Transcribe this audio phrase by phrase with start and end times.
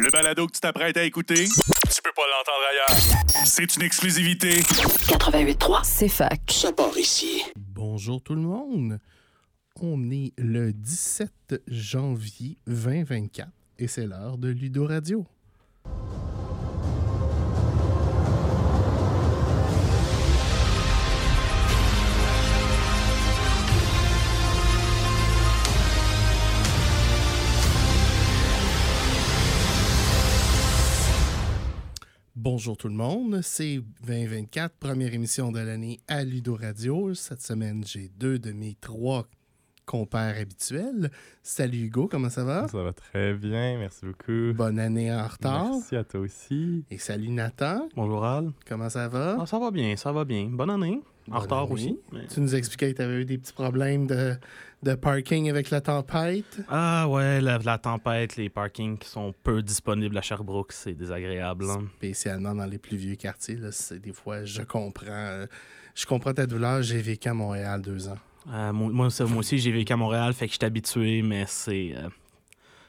[0.00, 3.46] Le balado que tu t'apprêtes à écouter, tu peux pas l'entendre ailleurs.
[3.46, 4.60] C'est une exclusivité.
[4.60, 6.40] 88.3, c'est fac.
[6.50, 7.42] Ça part ici.
[7.56, 8.98] Bonjour tout le monde.
[9.80, 15.26] On est le 17 janvier 2024 et c'est l'heure de Ludo Radio.
[32.44, 37.14] Bonjour tout le monde, c'est 2024, première émission de l'année à Ludo Radio.
[37.14, 39.28] Cette semaine, j'ai deux de mes trois
[39.86, 41.12] compères habituels.
[41.44, 42.66] Salut Hugo, comment ça va?
[42.66, 44.56] Ça va très bien, merci beaucoup.
[44.56, 45.70] Bonne année en retard.
[45.70, 46.84] Merci à toi aussi.
[46.90, 48.50] Et salut Nathan, Bonjour Al.
[48.66, 49.36] comment ça va?
[49.38, 50.48] Ah, ça va bien, ça va bien.
[50.50, 51.00] Bonne année.
[51.30, 51.98] En retard aussi.
[52.12, 54.34] mais- Tu nous expliquais que tu avais eu des petits problèmes de,
[54.82, 56.60] de parking avec la tempête.
[56.68, 61.66] Ah ouais, la, la tempête, les parkings qui sont peu disponibles à Sherbrooke, c'est désagréable.
[61.70, 61.84] hein.
[61.96, 63.56] Spécialement dans les plus vieux quartiers.
[63.56, 63.70] Là,
[64.02, 65.06] des fois, je comprends.
[65.08, 65.46] euh,
[65.94, 66.82] je comprends ta douleur.
[66.82, 68.18] J'ai vécu à Montréal deux ans.
[68.52, 71.22] Euh, moi, moi, ça- moi aussi, j'ai vécu à Montréal, fait que je suis habitué,
[71.22, 72.08] mais c'est euh,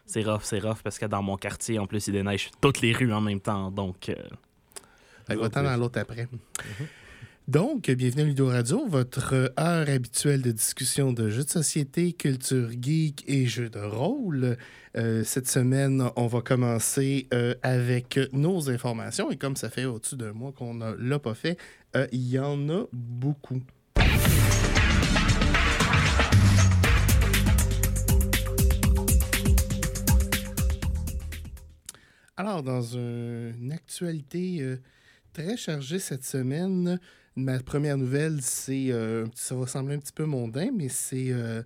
[0.07, 2.91] c'est rough, c'est rough parce que dans mon quartier, en plus, il déneige toutes les
[2.93, 3.69] rues en même temps.
[3.69, 4.15] Donc, euh,
[5.27, 6.27] Fait que autres, dans l'autre après.
[7.47, 12.69] Donc, bienvenue à Ludo Radio, votre heure habituelle de discussion de jeux de société, culture
[12.81, 14.57] geek et jeux de rôle.
[14.95, 19.29] Euh, cette semaine, on va commencer euh, avec nos informations.
[19.29, 21.57] Et comme ça fait au-dessus d'un mois qu'on ne l'a pas fait,
[21.97, 23.61] euh, il y en a beaucoup.
[32.37, 34.77] Alors, dans un- une actualité
[35.33, 36.99] très chargée cette semaine,
[37.35, 41.63] ma première nouvelle, c'est, euh, ça va sembler un petit peu mondain, mais c'est euh,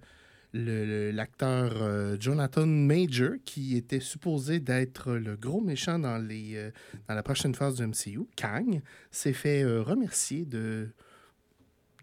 [0.54, 6.72] l'acteur euh, Jonathan Major qui était supposé d'être le gros méchant dans, les, euh,
[7.08, 10.90] dans la prochaine phase du MCU, Kang, s'est fait remercier de,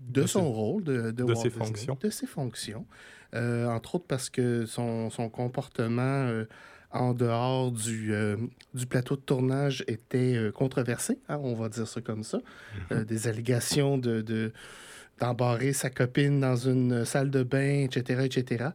[0.01, 1.99] de, De son ses- rôle, de, de Walt ses Disney, fonctions.
[2.01, 2.87] De ses fonctions.
[3.37, 6.31] Entre autres parce que son, son comportement
[6.95, 8.37] en dehors du, euh,
[8.73, 12.39] du plateau de tournage était euh, controversé, hein, on va dire ça comme ça.
[12.93, 14.53] Euh, des allégations de, de-
[15.21, 18.71] d'embarrer sa copine dans une salle de bain, etc., etc.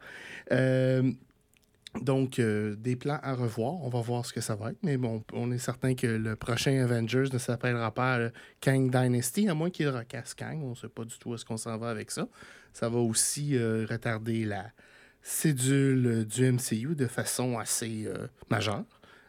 [2.02, 3.74] Donc, des plans à revoir.
[3.84, 4.78] On va voir ce que ça va être.
[4.84, 8.20] Mais bon, on est certain que le prochain Avengers ne s'appellera pas
[8.62, 10.60] Kang Dynasty, à moins qu'il recasse Kang.
[10.64, 12.28] On ne sait pas du tout où est-ce qu'on s'en va avec ça.
[12.74, 14.68] Ça va aussi retarder la
[15.22, 18.84] cédule euh, du MCU de façon assez euh, majeure.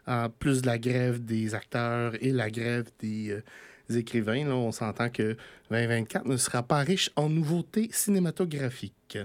[0.07, 5.09] En plus de la grève des acteurs et la grève des, euh, écrivains, on s'entend
[5.09, 5.35] que
[5.69, 9.17] 2024 ne sera pas riche en nouveautés cinématographiques.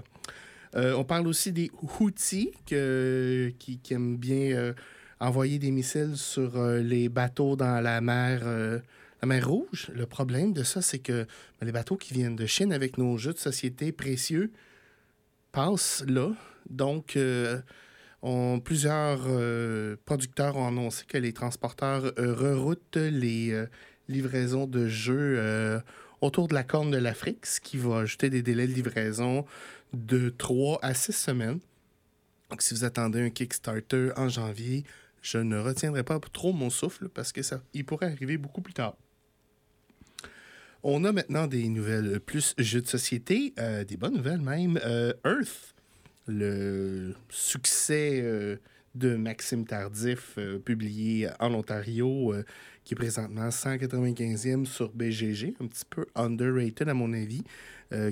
[0.75, 4.75] On parle aussi des Houthis qui, aiment bien
[5.21, 8.43] envoyer des missiles sur les bateaux dans la mer,
[9.21, 9.89] la mer Rouge.
[9.95, 11.25] Le problème de ça, c'est que
[11.61, 14.51] ben, les bateaux qui viennent de Chine avec nos jeux de société précieux
[16.05, 16.29] là.
[16.69, 17.59] Donc, euh,
[18.63, 23.65] plusieurs euh, producteurs ont annoncé que les transporteurs euh, reroutent les
[24.07, 25.81] livraisons de jeux
[26.21, 29.45] autour de la corne de l'Afrique, ce qui va ajouter des délais de livraison
[29.93, 31.59] de 3 à 6 semaines.
[32.49, 34.83] Donc, si vous attendez un Kickstarter en janvier,
[35.21, 38.73] je ne retiendrai pas trop mon souffle parce que ça, il pourrait arriver beaucoup plus
[38.73, 38.95] tard.
[40.83, 44.79] On a maintenant des nouvelles plus jeux de société, euh, des bonnes nouvelles même.
[44.85, 45.73] Euh, Earth,
[46.27, 48.57] le succès euh,
[48.95, 52.33] de Maxime Tardif, publié en Ontario,
[52.83, 57.43] qui est présentement 195e sur BGG, un petit peu underrated à mon avis,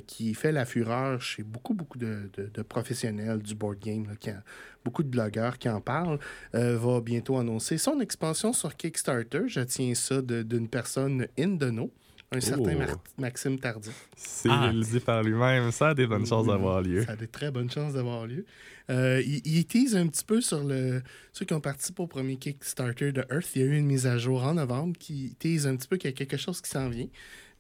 [0.06, 4.06] qui fait la fureur chez beaucoup, beaucoup de, de- de professionnels du board game,
[4.84, 6.20] beaucoup de blogueurs qui en parlent,
[6.54, 9.48] va bientôt annoncer son expansion sur Kickstarter.
[9.48, 11.92] Je tiens ça de- d'une personne in know,
[12.32, 12.80] un certain Oh.
[12.80, 14.10] Mar- Maxime Tardif.
[14.16, 14.70] C'est Ah.
[14.72, 17.04] il le dit par lui-même, ça a des bonnes chances d'avoir lieu.
[17.06, 18.46] Ça a des très bonnes chances d'avoir lieu.
[18.90, 21.02] Euh, il, il tease un petit peu sur le,
[21.34, 23.56] ceux qui ont participé au premier Kickstarter de Earth.
[23.56, 25.98] Il y a eu une mise à jour en novembre qui tease un petit peu
[25.98, 27.08] qu'il y a quelque chose qui s'en vient.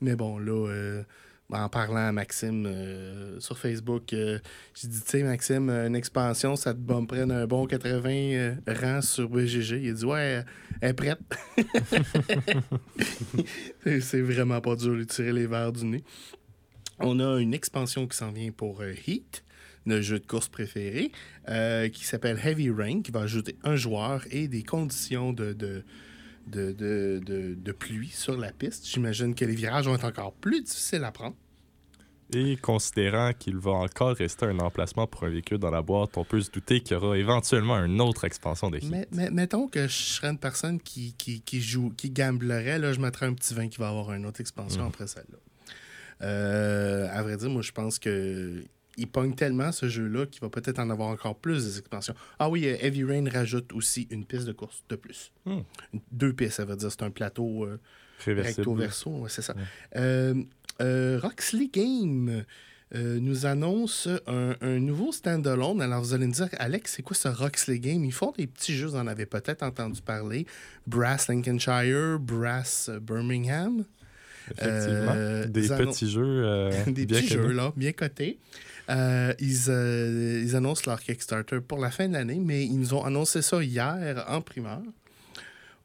[0.01, 1.03] Mais bon, là, euh,
[1.51, 4.39] en parlant à Maxime euh, sur Facebook, euh,
[4.73, 9.01] j'ai dit, tu sais, Maxime, une expansion, ça te bumperait d'un bon 80 euh, rangs
[9.01, 9.79] sur BGG.
[9.83, 10.43] Il a dit, ouais,
[10.81, 11.19] elle est prête.
[14.01, 16.03] C'est- vraiment pas dur de lui tirer les verres du nez.
[16.99, 19.43] On a une expansion qui s'en vient pour Heat,
[19.85, 21.11] notre jeu de course préféré,
[21.91, 25.83] qui s'appelle Heavy Rain, qui va ajouter un joueur et des conditions de,
[26.47, 28.87] de, de, de- de pluie sur la piste.
[28.87, 31.35] J'imagine que les virages vont être encore plus difficiles à prendre.
[32.33, 36.25] Et considérant qu'il va encore rester un emplacement pour un véhicule dans la boîte, on
[36.25, 38.89] peut se douter qu'il y aura éventuellement une autre expansion de Heat.
[38.89, 42.93] Mais, mais- mettons que je serais une personne qui, qui, qui joue, qui gamblerait, là,
[42.93, 44.87] je mettrais un petit 20 qui va avoir une autre expansion Mhm.
[44.89, 45.37] après celle-là.
[46.21, 48.63] Euh, à vrai dire, moi, je pense que
[48.97, 52.15] il pogne tellement ce jeu-là qu'il va peut-être en avoir encore plus des expansions.
[52.39, 55.31] Ah oui, euh, Heavy Rain rajoute aussi une piste de course de plus.
[55.45, 55.61] Hmm.
[56.11, 57.79] Deux pistes, ça veut dire c'est un plateau euh,
[58.25, 58.57] Réversible.
[58.57, 59.55] recto verso, ouais, c'est ça.
[59.95, 60.35] Euh,
[60.81, 62.43] euh, Roxley Game
[62.93, 65.81] nous annonce un, un nouveau standalone.
[65.81, 68.05] Alors vous allez me dire, Alex, c'est quoi ce Roxley Game?
[68.05, 70.45] Ils font des petits jeux, vous en avez peut-être entendu parler.
[70.87, 73.83] Brass Lincolnshire, Brass Birmingham.
[74.49, 75.45] Effectivement.
[75.47, 76.69] Des petits jeux.
[76.87, 78.39] des petits jeux, là, bien cotés.
[78.89, 82.93] Euh, ils, euh, ils annoncent leur Kickstarter pour la fin de l'année, mais ils nous
[82.93, 84.81] ont annoncé ça hier en primeur.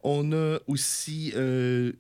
[0.03, 1.93] On a aussi euh,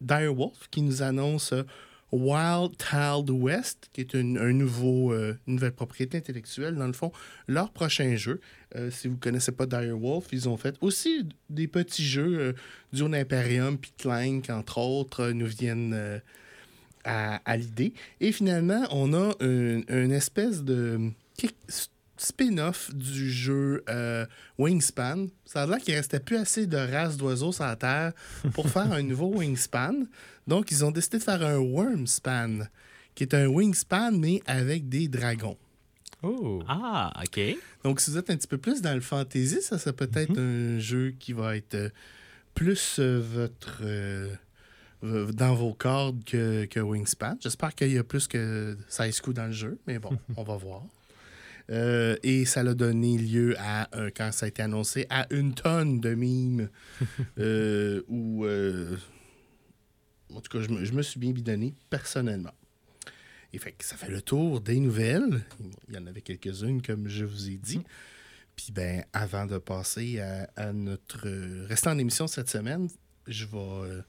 [0.00, 1.62] Direwolf qui nous annonce euh,
[2.10, 5.14] Wild Tiled West, qui est une, un nouveau,
[5.46, 6.74] nouvelle propriété intellectuelle.
[6.74, 7.10] Dans le fond,
[7.48, 8.38] leur prochain jeu,
[8.90, 12.54] si vous ne connaissez pas Direwolf, ils ont fait aussi des petits jeux.
[12.92, 16.20] Dune Imperium puis Clank, entre autres, nous viennent
[17.04, 17.92] à, à l'idée.
[18.20, 21.10] Et finalement, on a une, une espèce de
[22.16, 24.26] spin-off du jeu euh,
[24.58, 25.26] Wingspan.
[25.44, 28.12] Ça a l'air qu'il restait plus assez de races d'oiseaux sur la Terre
[28.54, 30.04] pour faire un nouveau Wingspan.
[30.46, 32.60] Donc, ils ont décidé de faire un Wormspan,
[33.14, 35.56] qui est un Wingspan, mais avec des dragons.
[36.22, 36.62] Oh!
[36.68, 37.40] Ah, OK.
[37.82, 40.78] Donc, si vous êtes un petit peu plus dans le fantasy, ça, c'est peut-être un
[40.78, 41.88] jeu qui va être euh,
[42.54, 43.80] plus euh, votre.
[43.82, 44.32] euh,
[45.02, 47.36] dans vos cordes que, que Wingspan.
[47.40, 50.56] J'espère qu'il y a plus que 16 coups dans le jeu, mais bon, on va
[50.56, 50.82] voir.
[51.70, 55.54] Euh, et ça a donné lieu à, euh, quand ça a été annoncé, à une
[55.54, 56.68] tonne de mimes
[57.38, 58.96] euh, où, euh,
[60.34, 62.52] en tout cas, je me, je me suis bien bidonné personnellement.
[63.52, 65.44] Et fait que ça fait le tour des nouvelles.
[65.88, 67.82] Il y en avait quelques-unes, comme je vous ai dit.
[68.56, 72.88] Puis, ben, avant de passer à, à notre euh, restant d'émission cette semaine,
[73.26, 74.02] je vais euh,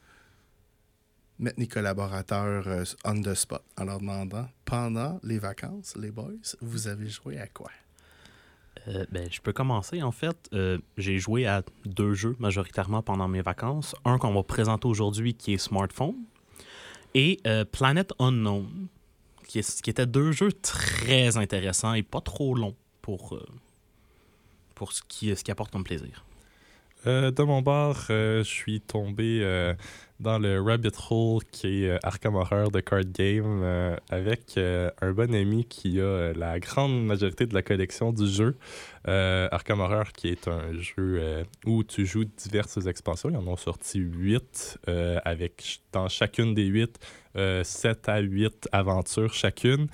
[1.40, 6.32] mettre mes collaborateurs euh, on the spot en leur demandant pendant les vacances, les boys,
[6.62, 7.70] vous avez joué à quoi?
[8.88, 10.02] Euh, ben, je peux commencer.
[10.02, 13.96] En fait, Euh, j'ai joué à deux jeux majoritairement pendant mes vacances.
[14.04, 16.16] Un qu'on va présenter aujourd'hui qui est Smartphone
[17.14, 18.88] et euh, Planet Unknown,
[19.48, 23.46] qui, est- qui étaient deux jeux très intéressants et pas trop longs pour, euh,
[24.76, 26.26] pour ce, qui, ce qui apporte comme plaisir.
[27.06, 29.74] Euh, de mon bord, euh, je suis tombé euh,
[30.24, 34.90] dans le rabbit hole qui est euh, Arkham Horror de Card Game euh, avec euh,
[35.02, 38.56] un bon ami qui a la grande majorité de la collection du jeu.
[39.06, 43.30] Arkham Horror qui est un jeu où tu joues diverses expansions.
[43.30, 44.80] Ils en ont sorti 8
[45.26, 47.00] avec dans chacune des 8,
[47.64, 49.88] 7 à 8 aventures chacune.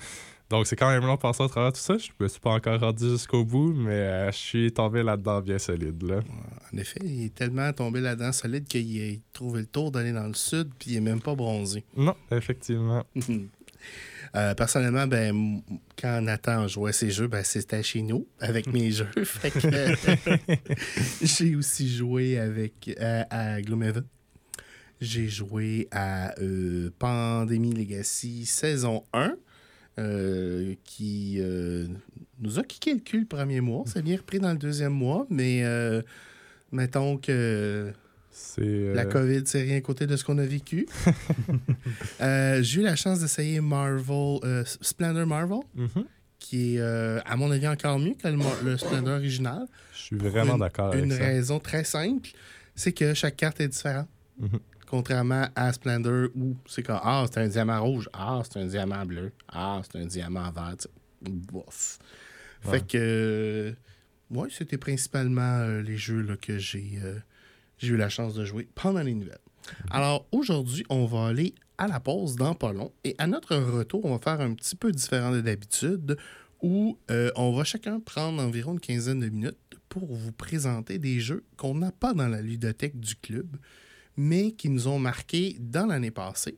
[0.50, 1.96] Donc, c'est quand même long de passer à travers tout ça.
[1.96, 5.58] Je me suis pas encore rendu jusqu'au bout, mais euh, je suis tombé là-dedans bien
[5.58, 6.02] solide.
[6.02, 6.20] Là.
[6.72, 10.26] En effet, il est tellement tombé là-dedans solide qu'il a trouvé le tour d'aller dans
[10.26, 11.84] le sud, puis il est même pas bronzé.
[11.96, 13.04] Non, effectivement.
[14.36, 15.60] Euh, personnellement, ben,
[16.00, 19.10] quand Nathan jouait à ces jeux, ben, c'était chez nous, avec mes jeux.
[19.14, 19.94] Que
[21.22, 24.04] j'ai aussi joué avec, euh, à Gloomhaven.
[25.00, 29.34] J'ai joué à euh, Pandémie Legacy saison 1,
[30.00, 31.86] euh, qui euh,
[32.40, 33.84] nous a kické le cul le premier mois.
[33.86, 36.00] C'est bien repris dans le deuxième mois, mais euh,
[36.72, 37.92] mettons que
[38.58, 40.86] la COVID, c'est rien à côté de ce qu'on a vécu.
[42.20, 46.04] J'ai eu la chance d'essayer Marvel, Splendor Marvel, mhm.
[46.38, 49.66] qui est, à mon avis, encore mieux que le, Splendor original.
[49.92, 51.18] Je suis vraiment Une- d'accord avec Une ça.
[51.18, 52.30] raison très simple,
[52.74, 54.08] c'est que chaque carte est différente.
[54.38, 54.60] Mhm.
[54.90, 58.08] Contrairement à Splendor, où c'est comme Ah, c'est un diamant rouge.
[58.12, 59.30] Ah, c'est un diamant bleu.
[59.46, 60.74] Ah, c'est un diamant vert.
[61.22, 62.00] Bof.
[62.64, 62.72] Ouais.
[62.72, 62.98] Fait que.
[62.98, 63.72] euh,
[64.36, 67.20] ouais, c'était principalement euh, les jeux là, que j'ai euh,
[67.78, 69.38] j'ai eu la chance de jouer pendant les nouvelles.
[69.92, 72.90] Alors, aujourd'hui, on va aller à la pause dans pas long.
[73.04, 76.16] Et à notre retour, on va faire un petit peu différent de d'habitude,
[76.62, 76.98] où
[77.36, 79.56] on va chacun prendre environ une quinzaine de minutes
[79.88, 83.56] pour vous présenter des jeux qu'on n'a pas dans la ludothèque du club,
[84.16, 86.56] mais qui nous ont marqué dans l'année passée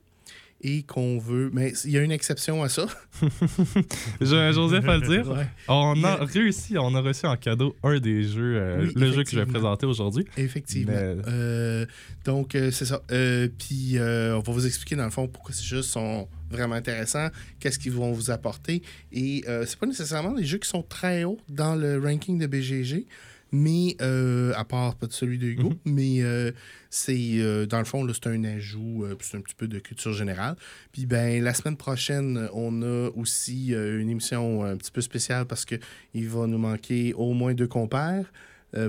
[0.64, 1.50] et qu'on veut.
[1.52, 2.86] Mais il y a une exception à ça.
[4.20, 5.28] Joseph va le dire.
[5.30, 5.46] Ouais.
[5.68, 9.12] On a a- réussi, on a reçu en cadeau un des jeux, euh, Oui, le
[9.12, 10.24] jeu que je vais présenter aujourd'hui.
[10.36, 10.92] Effectivement.
[10.92, 11.86] Mais- Euh,
[12.24, 13.00] donc, euh, c'est ça.
[13.08, 17.28] Puis, on va vous expliquer dans le fond pourquoi ces jeux sont vraiment intéressants,
[17.58, 18.82] qu'est-ce qu'ils vont vous apporter.
[19.10, 23.06] Et c'est pas nécessairement des jeux qui sont très hauts dans le ranking de BGG,
[23.54, 25.76] Mais, euh, à part pas de celui de Hugo, Mhm.
[25.84, 26.52] mais euh,
[26.88, 30.56] c'est, euh, dans le fond, c'est un ajout, c'est un petit peu de culture générale.
[30.92, 35.64] Puis, ben, la semaine prochaine, on a aussi une émission un petit peu spéciale parce
[35.66, 38.32] qu'il va nous manquer au moins deux compères,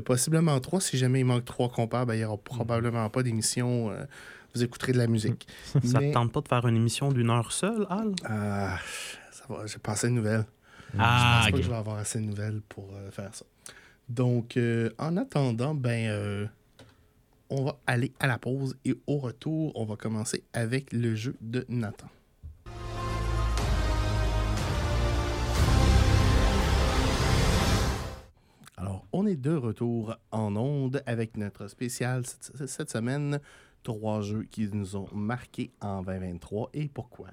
[0.06, 0.80] possiblement trois.
[0.80, 3.92] Si jamais il manque trois compères, ben, il n'y aura probablement pas d'émission.
[4.56, 5.48] vous écouterez de la musique.
[5.84, 8.12] Ça Mais- te tente pas de faire une émission d'une heure seule, Al?
[8.24, 8.78] Ah,
[9.32, 10.46] ça va, j'ai pas assez de nouvelles.
[11.00, 13.46] Ah, je pense pas que je vais avoir assez de nouvelles pour euh, faire ça.
[14.10, 16.48] Donc, euh, en attendant, ben, euh,
[17.50, 21.36] on va aller à la pause et au retour, on va commencer avec le jeu
[21.42, 22.08] de Nathan.
[28.76, 33.40] Alors, on est de retour en onde avec notre spécial cette, semaine.
[33.84, 37.28] Trois jeux qui nous ont marqués en 2023 et pourquoi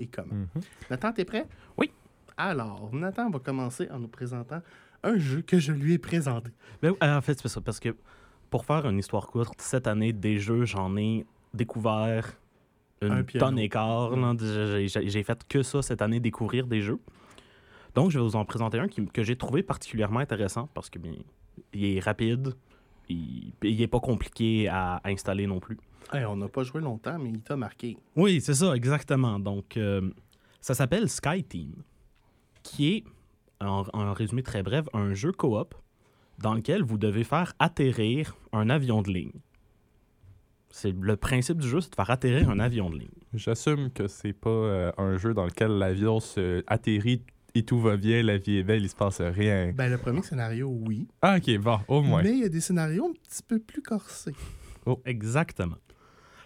[0.00, 0.34] et comment.
[0.34, 0.62] Mhm.
[0.90, 1.46] Nathan, t'es prêt?
[1.76, 1.92] Oui.
[2.36, 4.62] Alors, Nathan va commencer en nous présentant
[5.02, 6.50] un jeu que je lui ai présenté.
[6.84, 7.60] Euh, en fait, c'est ça.
[7.60, 7.94] Parce que
[8.50, 12.32] pour faire une histoire courte, cette année, des jeux, j'en ai découvert
[13.02, 13.46] Un une piano.
[13.46, 14.12] tonne et quart.
[14.86, 16.98] J'ai fait que ça cette année, découvrir des jeux.
[17.94, 20.98] Donc, je vais vous en présenter un qui- que j'ai trouvé particulièrement intéressant parce que
[20.98, 21.12] bien,
[21.72, 22.54] il est rapide,
[23.08, 25.78] il, il est pas compliqué à installer non plus.
[26.12, 27.96] Hey, on n'a pas joué longtemps, mais il t'a marqué.
[28.16, 29.38] Oui, c'est ça, exactement.
[29.38, 30.10] Donc, euh,
[30.60, 31.72] ça s'appelle Sky Team,
[32.62, 33.04] qui est,
[33.60, 35.74] en, en résumé très bref, un jeu coop
[36.38, 39.32] dans lequel vous devez faire atterrir un avion de ligne.
[40.70, 43.08] C'est le principe du jeu, c'est de faire atterrir un avion de ligne.
[43.34, 47.22] J'assume que c'est pas euh, un jeu dans lequel l'avion se atterrit
[47.54, 49.72] et tout va bien, la vie est belle, il se passe rien.
[49.74, 51.08] Ben, le premier scénario, oui.
[51.22, 52.22] Ah, ok, bon, au moins.
[52.22, 54.34] Mais il y a des scénarios un petit peu plus corsés.
[55.04, 55.76] Exactement.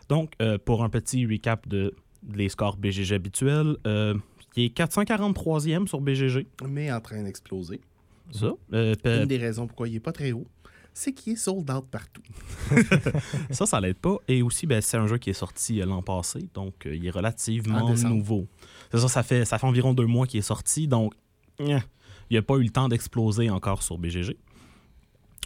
[0.08, 1.94] Donc, euh, pour un petit recap de
[2.32, 4.14] les scores BGG habituels, euh,
[4.56, 6.46] il est 443e sur BGG.
[6.68, 7.80] Mais en train d'exploser.
[8.30, 8.52] Ça.
[8.72, 10.46] Euh, Une des raisons pourquoi il n'est pas très haut,
[10.94, 12.22] c'est qu'il est sold out partout.
[13.50, 14.18] Ça, ça l'aide pas.
[14.28, 17.06] Et aussi, ben, c'est un jeu qui est sorti euh, l'an passé, donc euh, il
[17.06, 18.46] est En relativement nouveau.
[18.90, 21.14] C'est ça, ça fait, ça fait environ deux mois qu'il est sorti, donc
[21.58, 21.78] eh,
[22.30, 24.36] il n'a pas eu le temps d'exploser encore sur BGG.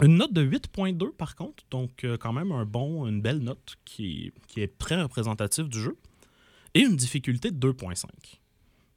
[0.02, 3.76] Une note de 8.2 par contre, donc euh, quand même un bon, une belle note
[3.84, 5.96] qui, qui est très représentative du jeu.
[6.74, 8.04] Et une difficulté de 2.5.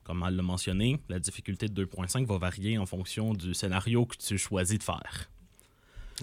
[0.10, 4.18] Comme elle l'a mentionné, la difficulté de 2.5 va varier en fonction du scénario que
[4.18, 5.30] tu choisis de faire.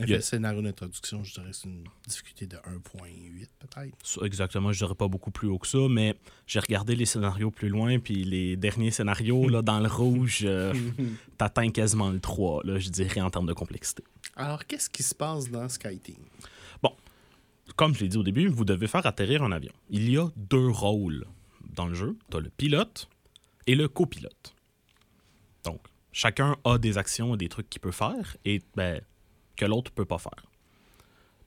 [0.00, 4.24] Le scénario d'introduction, je dirais que c'est une difficulté de 1.8 peut-être.
[4.24, 6.16] Exactement, je dirais pas beaucoup plus haut que ça, mais
[6.48, 10.74] j'ai regardé les scénarios plus loin, puis les derniers scénarios, là, dans le rouge, euh,
[11.38, 14.02] t'atteins quasiment le 3, là, je dirais, en termes de complexité.
[14.34, 16.24] Alors, qu'est-ce qui se passe dans SkyTeam?
[17.76, 19.72] Comme je l'ai dit au début, vous devez faire atterrir un avion.
[19.90, 21.24] Il y a deux rôles
[21.74, 22.16] dans le jeu.
[22.30, 23.08] Tu as le pilote
[23.66, 24.54] et le copilote.
[25.64, 25.80] Donc,
[26.12, 29.00] chacun a des actions et des trucs qu'il peut faire et ben,
[29.56, 30.44] que l'autre peut pas faire.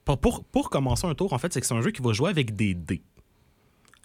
[0.05, 2.13] Pour, pour, pour commencer un tour, en fait, c'est que c'est un jeu qui va
[2.13, 3.01] jouer avec des dés.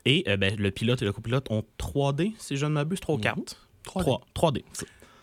[0.05, 3.01] Et euh, ben, le pilote et le copilote ont 3 dés, si je ne m'abuse,
[3.01, 3.69] 3 ou 4.
[3.85, 4.65] 3, 3 dés.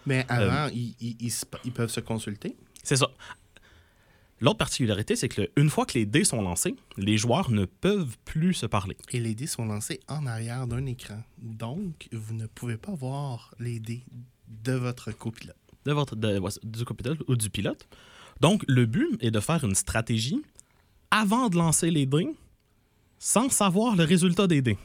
[0.08, 1.34] Mais avant, ils, ils- ils
[1.66, 2.56] ils peuvent se consulter.
[2.84, 3.08] C'est ça.
[4.42, 7.66] L'autre particularité, c'est que le- une fois que les dés sont lancés, les joueurs ne
[7.66, 8.98] peuvent plus se parler.
[9.12, 11.22] Et les dés sont lancés en arrière d'un écran.
[11.38, 14.04] Donc, vous ne pouvez pas voir les dés
[14.48, 15.56] de votre copilote.
[15.86, 17.88] de votre, de- du copilote ou du pilote.
[18.40, 20.42] Donc, le but est de faire une stratégie
[21.12, 22.28] avant de lancer les dés
[23.20, 24.78] sans savoir le résultat des dés.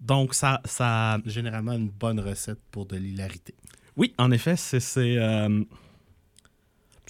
[0.00, 0.60] Donc, ça.
[0.64, 3.54] ça Généralement, une bonne recette pour de l'hilarité.
[3.96, 4.80] oui, en effet, c'est.
[4.80, 5.62] C'est euh,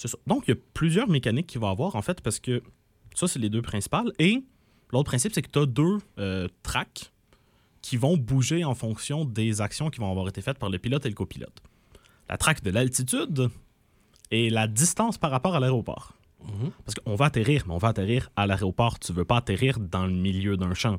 [0.01, 0.17] c'est ça.
[0.27, 2.63] Donc, il y a plusieurs mécaniques qu'il va y avoir, en fait, parce que
[3.15, 4.11] ça, c'est les deux principales.
[4.19, 4.43] Et
[4.93, 7.13] l'autre principe, c'est que tu as deux euh, tracks
[7.83, 11.05] qui vont bouger en fonction des actions qui vont avoir été faites par le pilote
[11.05, 11.63] et le copilote.
[12.31, 13.51] La track de l'altitude
[14.31, 16.15] et la distance par rapport à l'aéroport.
[16.87, 18.99] Parce qu'on va atterrir, mais on va atterrir à l'aéroport.
[18.99, 20.99] Tu veux pas atterrir dans le milieu d'un champ.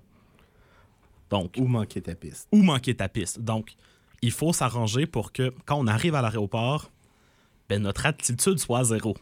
[1.32, 2.48] Donc, Ou manquer ta piste.
[2.52, 3.40] ou manquer ta piste.
[3.40, 3.74] Donc,
[4.22, 6.92] il faut s'arranger pour que quand on arrive à l'aéroport,
[7.76, 9.16] ben, notre altitude soit à zéro.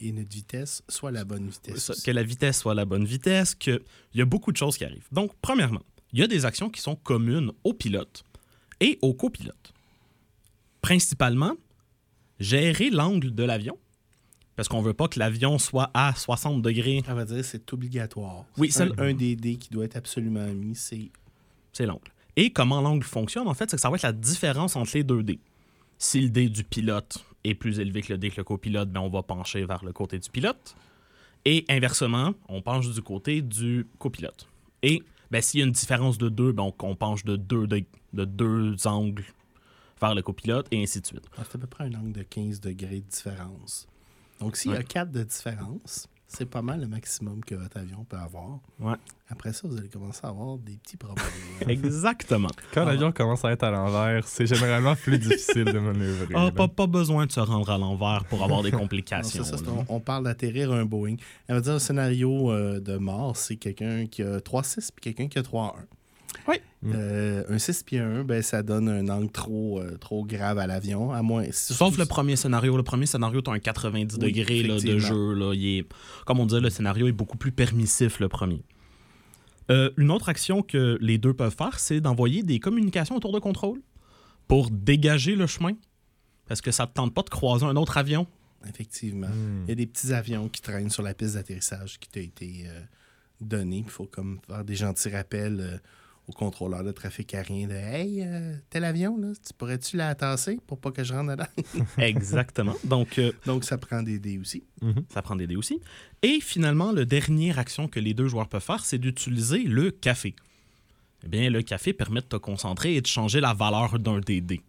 [0.00, 1.78] Et notre vitesse soit la bonne vitesse.
[1.78, 3.80] Ça, que la vitesse soit la bonne vitesse, qu'il
[4.14, 5.06] y a beaucoup de choses qui arrivent.
[5.12, 5.82] Donc, premièrement,
[6.12, 8.22] il y a des actions qui sont communes au pilote
[8.80, 9.72] et au copilote.
[10.82, 11.54] Principalement,
[12.38, 13.78] gérer l'angle de l'avion,
[14.56, 17.02] parce qu'on veut pas que l'avion soit à 60 degrés.
[17.06, 18.44] À vrai dire, c'est obligatoire.
[18.58, 21.10] Oui, un, c'est- un des dés qui doit être absolument mis, c'est
[21.72, 22.12] C'est l'angle.
[22.36, 25.04] Et comment l'angle fonctionne, en fait, c'est que ça va être la différence entre les
[25.04, 25.40] deux dés.
[25.98, 29.00] Si le dé du pilote est plus élevé que le dé que le copilote, ben
[29.00, 30.74] on va pencher vers le côté du pilote.
[31.44, 34.48] Et inversement, on penche du côté du copilote.
[34.82, 37.66] Et ben, s'il y a une différence de deux, ben, on, on penche de deux,
[37.66, 39.24] dé- de deux angles
[40.00, 41.24] vers le copilote, et ainsi de suite.
[41.36, 43.86] ah, c'est à peu près un angle de 15 degrés de différence.
[44.40, 44.82] Donc, s'il y a.
[44.82, 48.60] 4 de différence, c'est pas mal le maximum que votre avion peut avoir.
[48.80, 48.94] Ouais.
[49.28, 51.24] Après ça, vous allez commencer à avoir des petits problèmes.
[51.68, 52.48] Exactement.
[52.72, 56.34] Quand Ah l'avion commence à être à l'envers, c'est généralement plus difficile de manœuvrer.
[56.34, 59.44] Ah, pas, pas besoin de se rendre à l'envers pour avoir des complications.
[59.44, 61.16] ça, on, on parle d'atterrir un Boeing.
[61.48, 65.28] On va dire un scénario euh, de mort, c'est quelqu'un qui a 3-6 puis quelqu'un
[65.28, 65.72] qui a 3-1.
[66.48, 66.56] Oui.
[66.86, 70.58] Euh, un 6 puis un 1, ben, ça donne un angle trop, euh, trop grave
[70.58, 71.12] à l'avion.
[71.12, 72.76] À moins, Sauf le premier scénario.
[72.76, 75.34] Le premier scénario, tu as un 90 Oui, degrés là, de jeu.
[75.34, 75.54] Là.
[75.54, 75.86] Il est,
[76.26, 78.62] comme on disait, le scénario est beaucoup plus permissif, le premier.
[79.70, 83.38] Euh, une autre action que les deux peuvent faire, c'est d'envoyer des communications autour de
[83.38, 83.80] contrôle
[84.46, 85.72] pour dégager le chemin.
[86.46, 88.26] Parce que ça ne te tente pas de croiser un autre avion.
[88.68, 89.28] Effectivement.
[89.28, 89.64] Hmm.
[89.64, 92.64] Il y a des petits avions qui traînent sur la piste d'atterrissage qui t'a été
[92.66, 92.80] euh,
[93.40, 93.78] donné.
[93.78, 95.78] Il faut comme faire des gentils rappels euh,
[96.26, 100.58] au contrôleur de trafic aérien de Hey, euh, tel avion, là, tu pourrais-tu la tasser
[100.66, 101.84] pour pas que je rentre dedans?
[101.98, 102.74] Exactement.
[102.84, 104.64] Donc, euh, Donc, ça prend des dés aussi.
[105.12, 105.80] ça prend des dés aussi.
[106.22, 110.34] Et finalement, la dernière action que les deux joueurs peuvent faire, c'est d'utiliser le café.
[111.24, 114.40] Eh bien, le café permet de te concentrer et de changer la valeur d'un des
[114.40, 114.62] dés.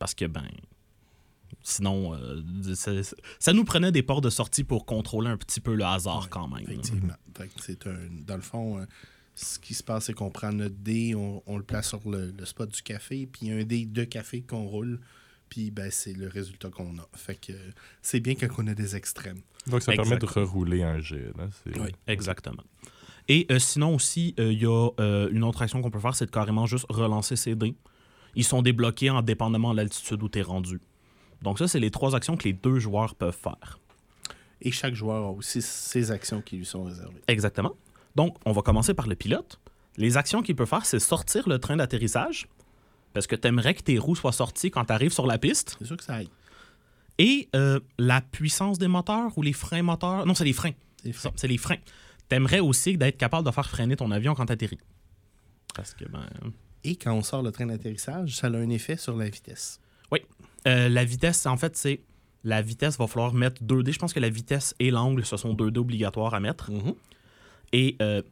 [0.00, 0.46] Parce que, ben,
[1.62, 2.42] sinon, euh,
[2.74, 2.90] ça,
[3.38, 6.48] ça nous prenait des ports de sortie pour contrôler un petit peu le hasard quand
[6.48, 6.62] même.
[6.62, 7.14] Effectivement.
[7.60, 8.84] C'est un, dans le fond,
[9.44, 12.32] ce qui se passe, c'est qu'on prend notre dé, on, on le place sur le,
[12.36, 15.00] le spot du café, puis il y a un dé de café qu'on roule,
[15.48, 17.08] puis ben, c'est le résultat qu'on a.
[17.14, 17.52] Fait que
[18.02, 19.40] c'est bien quand on a des extrêmes.
[19.66, 20.46] Donc, ça permet de Exactement.
[20.46, 21.32] rerouler un jet.
[21.36, 21.48] Là.
[21.64, 21.90] C'est- Oui.
[22.06, 22.62] Exactement.
[23.28, 26.14] Et euh, sinon aussi, euh, il y a euh, une autre action qu'on peut faire,
[26.14, 27.74] c'est de carrément juste relancer ses dés.
[28.34, 30.80] Ils sont débloqués en dépendamment de l'altitude où tu es rendu.
[31.42, 33.78] Donc ça, c'est les trois actions que les deux joueurs peuvent faire.
[34.62, 37.22] Et chaque joueur a aussi ses actions qui lui sont réservées.
[37.28, 37.74] Exactement.
[38.16, 39.60] Donc, on va commencer par le pilote.
[39.96, 42.48] Les actions qu'il peut faire, c'est sortir le train d'atterrissage,
[43.12, 45.76] parce que tu aimerais que tes roues soient sorties quand tu arrives sur la piste.
[45.78, 46.28] C'est sûr que ça aide.
[47.18, 50.24] Et euh, la puissance des moteurs ou les freins moteurs.
[50.24, 50.72] Non, c'est les freins.
[51.36, 51.76] C'est les freins.
[52.28, 54.78] T'aimerais aussi d'être capable de faire freiner ton avion quand t'atterris.
[55.74, 56.24] Parce que, ben.
[56.84, 59.80] Et quand on sort le train d'atterrissage, ça a un effet sur la vitesse.
[60.66, 62.00] euh, la vitesse, en fait, c'est.
[62.42, 63.92] La vitesse, va falloir mettre 2 dés.
[63.92, 66.70] Je pense que la vitesse et l'angle, ce sont 2 dés obligatoires à mettre.
[67.72, 68.22] Et euh,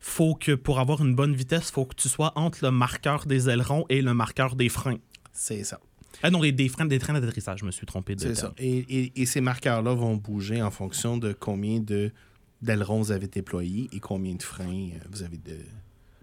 [0.00, 3.48] faut que pour avoir une bonne vitesse, faut que tu sois entre le marqueur des
[3.48, 4.98] ailerons et le marqueur des freins.
[5.32, 5.80] C'est ça.
[6.22, 8.54] Ah non, les- des freins des trains d'atterrissage, je me suis trompé de C'est ça.
[8.58, 12.10] Et, et- et ces marqueurs-là vont bouger en fonction de combien de
[12.62, 15.58] d'ailerons vous avez déployés et combien de freins euh, vous avez de.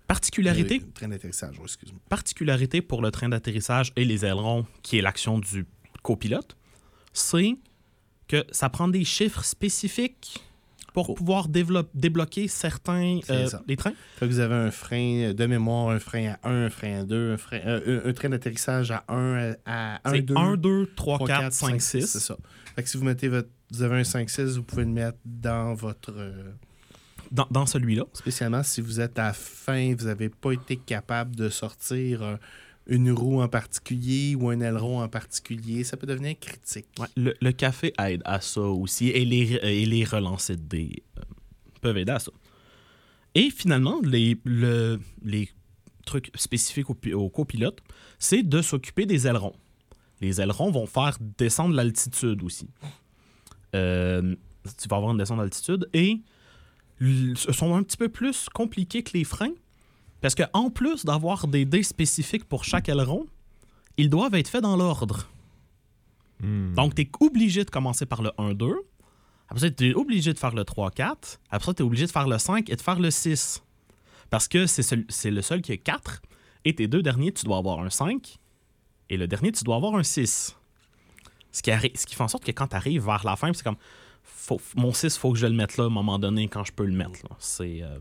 [0.08, 2.00] Particularité, de train d'atterrissage, excuse-moi.
[2.10, 5.66] particularité pour le train d'atterrissage et les ailerons, qui est l'action du
[6.02, 6.56] copilote,
[7.14, 7.56] c'est
[8.28, 10.44] que ça prend des chiffres spécifiques
[10.94, 11.14] pour Oh.
[11.16, 13.94] pouvoir débloquer certains euh, des trains?
[14.18, 17.04] Fait que vous avez un frein de mémoire, un frein à 1, un frein à
[17.04, 20.58] 2, un, frein, euh, un, un train d'atterrissage à 1, à 1, C'est 2, 1,
[20.58, 22.06] 2, 3, 3, 4, 5, 6.
[22.06, 22.38] C'est ça.
[22.76, 23.50] Fait que si vous mettez votre.
[23.72, 26.12] Vous avez un 5-6, vous pouvez le mettre dans votre.
[26.16, 26.52] euh,
[27.32, 28.04] Dans, dans celui-là.
[28.14, 32.22] spécialement si vous êtes à fin, vous n'avez pas été capable de sortir
[32.88, 36.88] une roue en particulier ou un aileron en particulier, ça peut devenir critique.
[37.16, 41.22] Le, café aide à ça aussi et les, et les relancers de dés euh,
[41.82, 42.32] peuvent aider à ça.
[43.36, 45.50] Et finalement, les, le- les
[46.06, 47.80] trucs spécifiques au, pi- au copilote,
[48.20, 49.56] c'est de s'occuper des ailerons.
[50.22, 52.68] Les ailerons vont faire descendre l'altitude aussi.
[53.76, 54.36] Euh,
[54.82, 56.22] tu vas avoir une descente d'altitude et
[57.52, 59.54] sont un petit peu plus compliqués que les freins
[60.24, 63.28] parce que en plus d'avoir des dés spécifiques pour chaque aileron,
[63.98, 65.28] ils doivent être faits dans l'ordre.
[66.40, 66.74] Hmm.
[66.74, 68.74] Donc, tu es obligé de commencer par le 1-2.
[69.50, 71.38] Après ça, tu es obligé de faire le 3-4.
[71.52, 73.62] Après ça, tu es obligé de faire le 5 et de faire le 6.
[74.32, 76.22] Parce que c'est le seul qui a 4.
[76.66, 78.40] Et tes deux derniers, tu dois avoir un 5.
[79.10, 80.58] Et le dernier, tu dois avoir un 6.
[81.52, 83.54] Ce qui, arri- ce qui fait en sorte que quand tu arrives vers la fin,
[83.54, 83.76] c'est comme
[84.24, 86.72] faut- mon 6, faut que je le mette là à un moment donné quand je
[86.72, 87.20] peux le mettre.
[87.38, 88.00] C'est euh,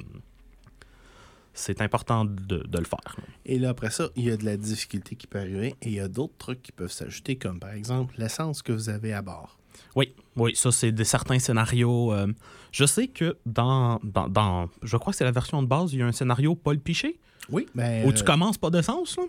[1.55, 3.17] c'est important de, de le faire.
[3.45, 5.93] Et là, après ça, il y a de la difficulté qui peut arriver et il
[5.95, 9.23] y a d'autres trucs qui peuvent s'ajouter, comme par exemple l'essence que vous avez à
[9.23, 9.59] bord.
[9.97, 12.12] Oui, oui, ça c'est de certains scénarios.
[12.12, 12.27] euh,
[12.73, 15.99] je sais que dans, dans, dans- je crois que c'est la version de base, il
[15.99, 17.19] y a un scénario Paul Piché
[17.51, 19.25] Oui, ben, où tu commences pas d'essence, là.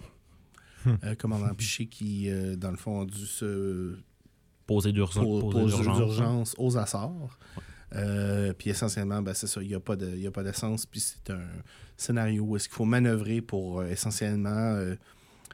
[1.06, 3.96] euh, commandant Piché qui, euh, dans le fond, a dû se
[4.66, 5.26] Poser d'urgence.
[5.42, 7.38] poser d'urgence aux Açores.
[7.94, 10.86] Euh, puis essentiellement, ben, c'est ça, il n'y a pas de- il d'essence.
[10.86, 11.46] Puis c'est un
[11.98, 14.96] scénario où est-ce qu'il faut manœuvrer pour euh, essentiellement euh,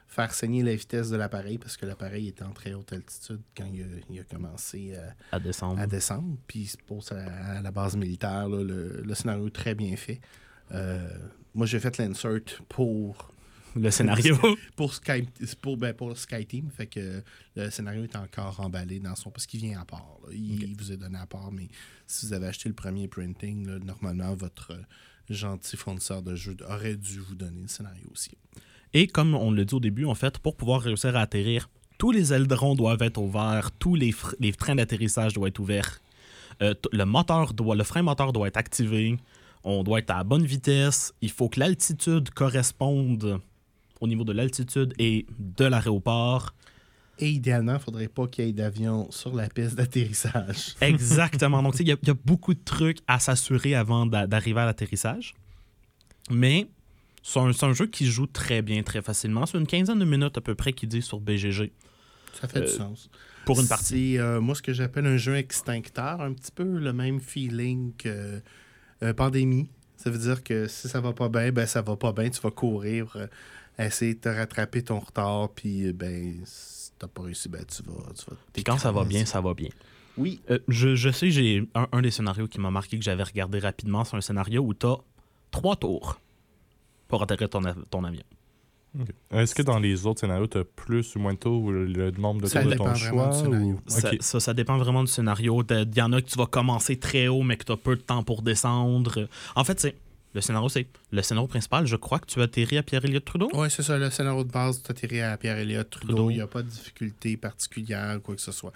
[0.08, 3.66] faire saigner la vitesse de l'appareil parce que l'appareil était en très haute altitude quand
[3.72, 4.94] il a, il a commencé
[5.30, 5.78] à descendre.
[5.80, 6.36] à descendre.
[6.46, 7.16] Puis c'est pour ça,
[7.56, 10.20] à la base militaire, là, le, le scénario est très bien fait.
[10.72, 11.08] Euh,
[11.54, 13.32] moi, j'ai fait l'insert pour
[13.76, 14.36] le scénario.
[14.76, 15.28] pour Sky,
[15.60, 17.22] pour, ben, pour Sky Team, fait que
[17.56, 19.30] le scénario est encore emballé dans son.
[19.30, 20.18] Parce qu'il vient à part.
[20.24, 20.30] là.
[20.32, 21.68] Il, il vous est donné à part, mais
[22.10, 24.82] si vous avez acheté le premier printing, normalement, votre euh,
[25.28, 28.32] gentil fournisseur de jeux aurait dû vous donner le scénario aussi.
[28.92, 31.68] Et comme on l'a dit au début, en fait, pour pouvoir réussir à atterrir,
[31.98, 34.12] tous les ailerons doivent être ouverts, tous les,
[34.58, 36.00] trains d'atterrissage doivent être ouverts,
[36.62, 39.16] euh, le moteur doit, le frein moteur doit être activé,
[39.62, 43.40] on doit être à bonne vitesse, il faut que l'altitude corresponde
[44.00, 46.54] au niveau de l'altitude et de l'aéroport.
[47.22, 50.74] Et idéalement, il ne faudrait pas qu'il y ait d'avion sur la piste d'atterrissage.
[50.80, 51.62] Exactement.
[51.62, 54.60] Donc, il y, a- il y a beaucoup de trucs à s'assurer avant d'a- d'arriver
[54.60, 55.34] à l'atterrissage.
[56.30, 56.68] Mais
[57.22, 59.44] c'est un, jeu qui joue très bien, très facilement.
[59.46, 61.70] C'est une quinzaine de minutes à peu près qu'il dit sur BGG
[62.40, 63.10] Ça fait du Euh, sens.
[63.44, 64.14] pour une partie.
[64.14, 67.92] C'est euh, moi ce que j'appelle un jeu extincteur, un petit peu le même feeling
[67.98, 68.40] que
[69.02, 69.68] euh, Pandémie.
[69.96, 72.40] Ça veut dire que si ça va pas bien, ben ça va pas bien, tu
[72.40, 73.16] vas courir,
[73.78, 76.40] essayer de te rattraper ton retard, puis ben
[77.00, 78.12] t'as pas réussi, ben tu vas.
[78.16, 79.70] Tu vas Puis quand ça va bien, ça va bien.
[80.16, 80.40] Oui.
[80.50, 83.58] Euh, je, je sais, j'ai un, un des scénarios qui m'a marqué que j'avais regardé
[83.58, 84.04] rapidement.
[84.04, 84.96] C'est un scénario où tu as
[85.50, 86.20] trois tours
[87.08, 88.22] pour atterrir ton, av- ton avion.
[89.30, 92.10] Est-ce que dans les autres scénarios, tu as plus ou moins de tours ou le,
[92.10, 94.16] nombre de Ça tours de ton choix ou- Ça, Ok.
[94.20, 95.62] ça, ça dépend vraiment du scénario.
[95.70, 97.94] Il y en a que tu vas commencer très haut, mais que tu as peu
[97.94, 99.28] de temps pour descendre.
[99.54, 99.94] En fait, c'est
[100.32, 101.86] le scénario, c'est le scénario principal.
[101.86, 103.50] Je crois que tu atterris à Pierre-Éliott Trudeau.
[103.52, 106.30] Oui, c'est ça, le scénario de base, tu atterri à Pierre-Éliott Trudeau, Trudeau.
[106.30, 108.72] il n'y a pas de difficulté particulière ou quoi que ce soit.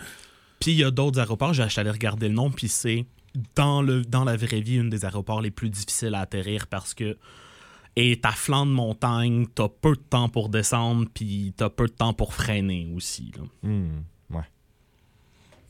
[0.58, 3.06] Puis il y a d'autres aéroports, j'ai acheté à aller regarder le nom, puis c'est
[3.54, 6.94] dans, le, dans la vraie vie une des aéroports les plus difficiles à atterrir parce
[6.94, 7.16] que
[7.96, 11.92] et à flanc de montagne, t'as peu de temps pour descendre, puis t'as peu de
[11.92, 13.30] temps pour freiner aussi.
[13.36, 13.44] là.
[13.62, 14.42] Hmm, ouais.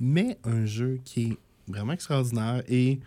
[0.00, 1.36] mais un jeu qui est
[1.68, 2.98] vraiment extraordinaire et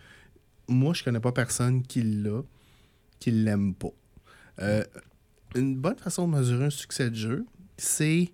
[0.68, 2.42] moi je connais pas personne qui l'a
[3.18, 3.92] qui l'aime pas
[4.60, 4.84] Euh,
[5.54, 8.32] une bonne façon de mesurer un succès de jeu c'est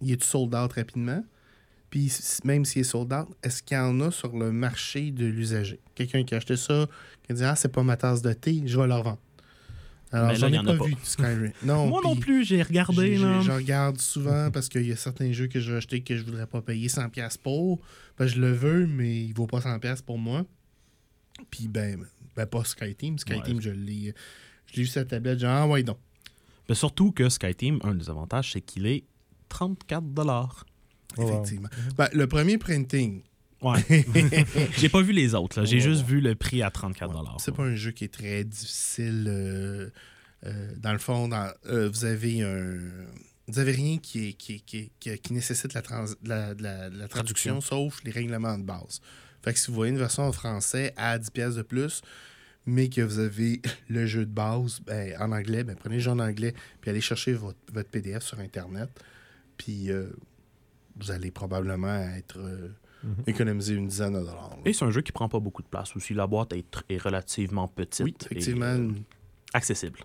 [0.00, 1.24] il est sold out rapidement
[1.90, 2.12] puis
[2.44, 5.80] même s'il est sold out est-ce qu'il y en a sur le marché de l'usager?
[5.94, 6.86] Quelqu'un qui a acheté ça
[7.24, 9.18] qui a dit ah c'est pas ma tasse de thé je vais le revendre
[10.12, 10.84] alors j'en y ai en pas, pas.
[10.84, 13.16] vu Skyrim non Moi non plus, j'ai regardé.
[13.16, 16.46] Je regarde souvent parce qu'il y a certains jeux que j'ai achetés que je voudrais
[16.46, 17.80] pas payer 100$ pour.
[18.18, 20.46] Ben, je le veux, mais il vaut pas 100$ pour moi.
[21.50, 22.04] Puis, ben,
[22.36, 23.18] ben pas SkyTeam.
[23.18, 23.62] SkyTeam, Ouais.
[23.62, 24.14] je l'ai
[24.66, 25.38] je l'ai vu sur la tablette.
[25.38, 25.98] Genre, ah ouais, donc.
[26.68, 29.04] Mais surtout que SkyTeam, un des avantages, c'est qu'il est
[29.48, 30.66] 34 dollars.
[31.16, 31.28] Oh, wow.
[31.30, 31.68] Effectivement.
[31.96, 33.22] Ben, le premier printing,
[33.62, 33.82] Ouais.
[34.76, 35.58] j'ai pas vu les autres.
[35.60, 35.64] là.
[35.64, 37.16] J'ai Ouais, juste vu le prix à 34 Ouais.
[37.16, 37.40] dollars.
[37.40, 39.24] C'est pas un jeu qui est très difficile.
[39.28, 39.88] euh,
[40.46, 42.78] euh, dans le fond, dans- euh, vous avez un.
[43.48, 46.52] Vous avez rien qui, est, qui, est- qui, est- qui- qui nécessite la, trans- la,
[46.54, 49.00] la traduction, sauf les règlements de base.
[49.48, 52.02] Fait que si vous voyez une version en français à 10 pièces de plus,
[52.66, 56.10] mais que vous avez le jeu de base ben, en anglais, ben, prenez le jeu
[56.10, 58.90] en anglais, puis allez chercher votre, votre PDF sur Internet,
[59.56, 60.10] puis euh,
[61.00, 62.68] vous allez probablement être euh,
[63.04, 63.14] Mhm.
[63.28, 64.50] économiser une dizaine de dollars.
[64.50, 64.56] là.
[64.64, 66.14] Et c'est un jeu qui prend pas beaucoup de place aussi.
[66.14, 68.04] La boîte est, tr- est relativement petite.
[68.04, 68.90] Oui, et, effectivement, euh,
[69.54, 70.00] accessible.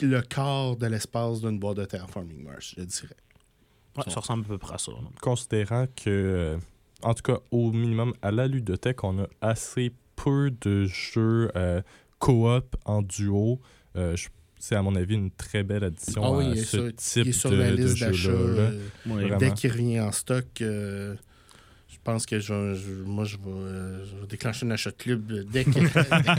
[0.00, 3.14] le quart de l'espace d'une boîte de Terraforming Mars, je dirais.
[3.96, 4.90] Ouais, ça ressemble à peu près à ça.
[4.90, 4.98] là.
[5.20, 6.58] Considérant que, euh,
[7.02, 11.82] en tout cas, au minimum, à la ludothèque, on a assez peu de jeux euh,
[12.18, 13.60] coop en duo.
[13.96, 16.62] Euh, je- c'est, à mon avis, une très belle addition Ah oui, à il est
[16.62, 18.12] ce sur- type il est sur de, la liste d'achat.
[18.12, 18.62] jeu-là.
[18.62, 18.70] là.
[18.70, 18.80] euh,
[19.30, 19.36] Ouais.
[19.38, 21.16] Dès qu'il revient en stock, euh,
[22.04, 25.32] pense que je, je- moi, je vais, euh, je vais déclencher un achat de club
[25.50, 25.80] dès que, dès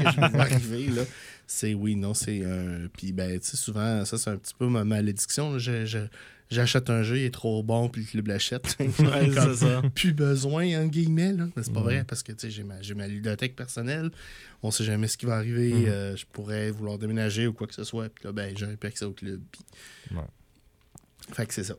[0.04, 0.88] que je vais arriver.
[0.88, 1.04] Là.
[1.48, 2.88] C'est oui, non, c'est un.
[2.96, 5.52] Puis, ben, tu sais, souvent, ça, c'est un petit peu ma malédiction.
[5.54, 5.58] là.
[5.60, 6.08] Je-
[6.52, 8.78] J'achète un jeu, il est trop bon, puis le club l'achète.
[8.80, 9.82] Ouais, c'est ça.
[9.96, 11.34] plus besoin, en guillemets.
[11.34, 11.48] Là.
[11.56, 14.12] Mais c'est pas vrai parce que tu sais, j'ai ma, j'ai ma ludothèque personnelle.
[14.62, 15.74] On sait jamais ce qui va arriver.
[15.74, 15.86] Mhm.
[15.88, 18.10] euh, je pourrais vouloir déménager ou quoi que ce soit.
[18.10, 19.42] Puis là, ben, j'aurais plus accès au club.
[19.52, 19.62] Puis...
[20.16, 20.22] Ouais.
[21.32, 21.76] Fait que c'est ça.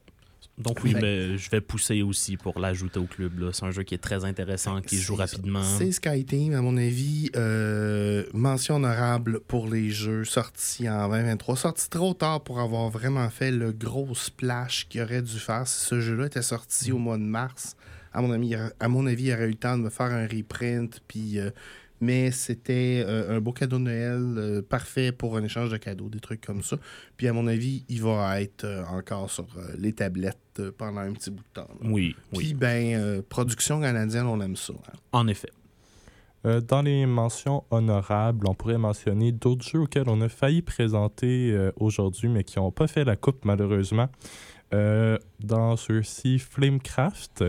[0.57, 3.51] Donc oui, ben, je vais pousser aussi pour l'ajouter au club.
[3.53, 5.63] C'est un jeu qui est très intéressant, qui joue rapidement.
[5.79, 7.31] C'est SkyTeam, à mon avis.
[7.35, 11.57] euh, mention honorable pour les jeux sortis en 2023.
[11.57, 15.67] Sortis trop tard pour avoir vraiment fait le gros splash qu'il aurait dû faire.
[15.67, 17.75] Si ce jeu-là était sorti au mois de mars,
[18.13, 19.91] à mon, avis, il aurait- à mon avis, il aurait eu le temps de me
[19.91, 21.01] faire un reprint.
[21.09, 21.51] Puis, euh,
[22.05, 26.09] mais c'était euh, un beau cadeau de Noël euh, parfait pour un échange de cadeaux,
[26.09, 26.77] des trucs comme ça.
[27.17, 31.01] Puis, à mon avis, il va être euh, encore sur euh, les tablettes euh, pendant
[31.01, 31.69] un petit bout de temps.
[31.81, 31.89] là.
[31.91, 34.73] Oui, Puis, oui, ben, euh, production canadienne, on aime ça.
[34.75, 34.97] hein.
[35.13, 35.51] en effet.
[36.47, 41.51] Euh, dans les mentions honorables, on pourrait mentionner d'autres jeux auxquels on a failli présenter
[41.53, 44.09] euh, aujourd'hui, mais qui n'ont pas fait la coupe malheureusement.
[44.75, 47.45] Euh, dans ceux-ci, Flamecraft,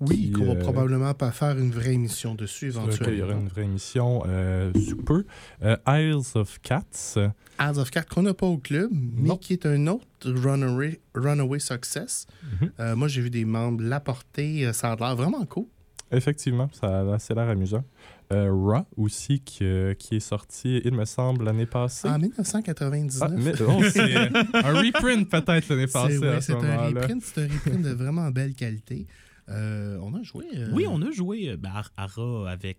[0.00, 3.32] Oui, qu'on va euh, probablement pas faire une vraie émission dessus lequel il y aura
[3.32, 3.40] éventuellement.
[3.40, 5.24] une vraie émission euh, sous peu.
[5.62, 7.18] Euh, Isles of Cats.
[7.58, 9.36] House of Cards qu'on n'a pas au club, mais Non.
[9.36, 12.26] qui est un autre Runaway, runaway Success.
[12.60, 12.94] Mhm.
[12.94, 14.72] Moi, j'ai vu des membres l'apporter.
[14.72, 15.66] Ça a l'air vraiment cool.
[16.10, 17.84] Effectivement, ça a assez l'air amusant.
[18.32, 22.08] Euh, Raw aussi, qui, euh, qui est sorti, il me semble, l'année passée.
[22.08, 23.20] En 1999.
[23.20, 24.16] Ah, mais, oh, c'est
[24.54, 27.90] un reprint peut-être l'année c'est passée ouais, c'est ce un reprint, c'est un reprint de
[27.90, 29.06] vraiment belle qualité.
[29.48, 30.46] Euh, on a joué.
[30.56, 32.78] euh, Oui, on a joué euh, ben, à à Ra avec,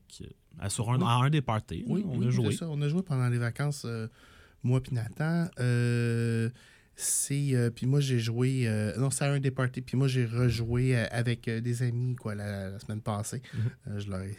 [0.70, 1.84] sur un, à un des parties.
[1.88, 2.52] Oui, on oui, a joué.
[2.54, 2.68] ça.
[2.70, 3.86] On a joué pendant les vacances,
[4.64, 5.48] moi puis Nathan.
[6.98, 10.96] C'est puis moi j'ai joué non c'est à un des parties puis moi j'ai rejoué
[10.96, 13.42] avec des amis quoi la, la semaine passée
[13.86, 14.00] Mhm.
[14.00, 14.34] Je leur ai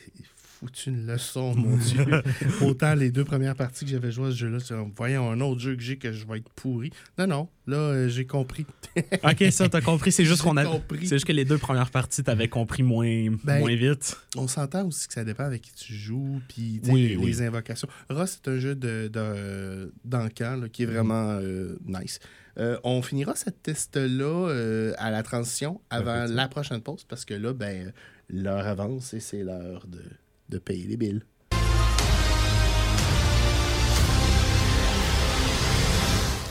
[0.59, 2.05] foutu une leçon mon dieu
[2.63, 5.41] autant les deux premières parties que j'avais joué à ce jeu là c'est voyons un
[5.41, 8.65] autre jeu que j'ai que je vais être pourri non non là euh, j'ai compris
[9.23, 10.13] Ok, ça, t'as compris.
[10.13, 10.65] C'est juste qu'on a.
[11.01, 14.17] C'est juste que les deux premières parties, t'avais compris moins, Ben, moins vite.
[14.37, 17.43] On s'entend aussi que ça dépend avec qui tu joues, puis Oui, les, oui.
[17.43, 17.89] invocations.
[18.09, 22.19] Ross, c'est un jeu de, de, d'encan là, qui est vraiment euh, nice.
[22.59, 27.35] Euh, on finira cette test-là euh, à la transition avant la prochaine pause parce que
[27.35, 27.93] là, ben,
[28.31, 30.03] l'heure avance et c'est l'heure de,
[30.49, 31.23] de payer les billes.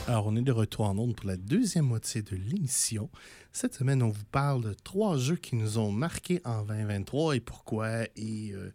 [0.08, 3.10] Alors, on est de retour en ondes pour la deuxième moitié de l'émission.
[3.52, 7.40] Cette semaine, on vous parle de trois jeux qui nous ont marqués en 2023 et
[7.40, 8.04] pourquoi.
[8.16, 8.72] Et euh,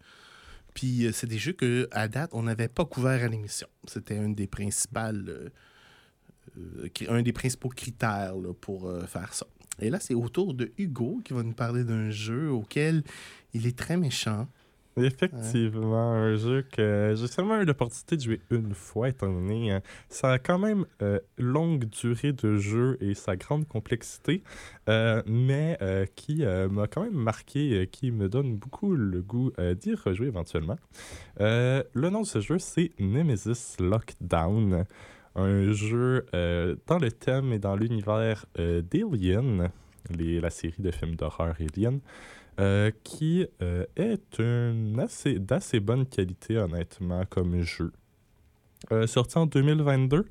[0.75, 3.69] puis, euh, c'est des jeux que à date, on n'avait pas couvert à l'émission.
[3.87, 5.51] C'était un des principales,
[6.59, 9.47] euh, un des principaux critères pour faire ça.
[9.79, 13.05] Et là, c'est au tour de Hugo qui va nous parler d'un jeu auquel
[13.55, 14.49] il est très méchant.
[14.97, 19.83] Effectivement, un jeu que j'ai seulement eu l'opportunité de jouer une fois, étant donné hein,
[20.09, 24.43] sa quand même euh, longue durée de jeu et sa grande complexité,
[24.89, 29.23] euh, mais euh, qui euh, m'a quand même marqué, euh, qui me donne beaucoup le
[29.23, 30.79] goût d'y rejouer éventuellement.
[31.39, 34.85] Le nom de ce jeu, c'est Nemesis Lockdown,
[35.37, 39.71] un jeu dans le thème et dans l'univers d'Alien,
[40.19, 42.01] la série de films d'horreur Alien.
[42.59, 47.93] Euh, qui euh, est une assez, d'assez bonne qualité, honnêtement, comme jeu.
[48.93, 50.27] Euh, sorti en 2022,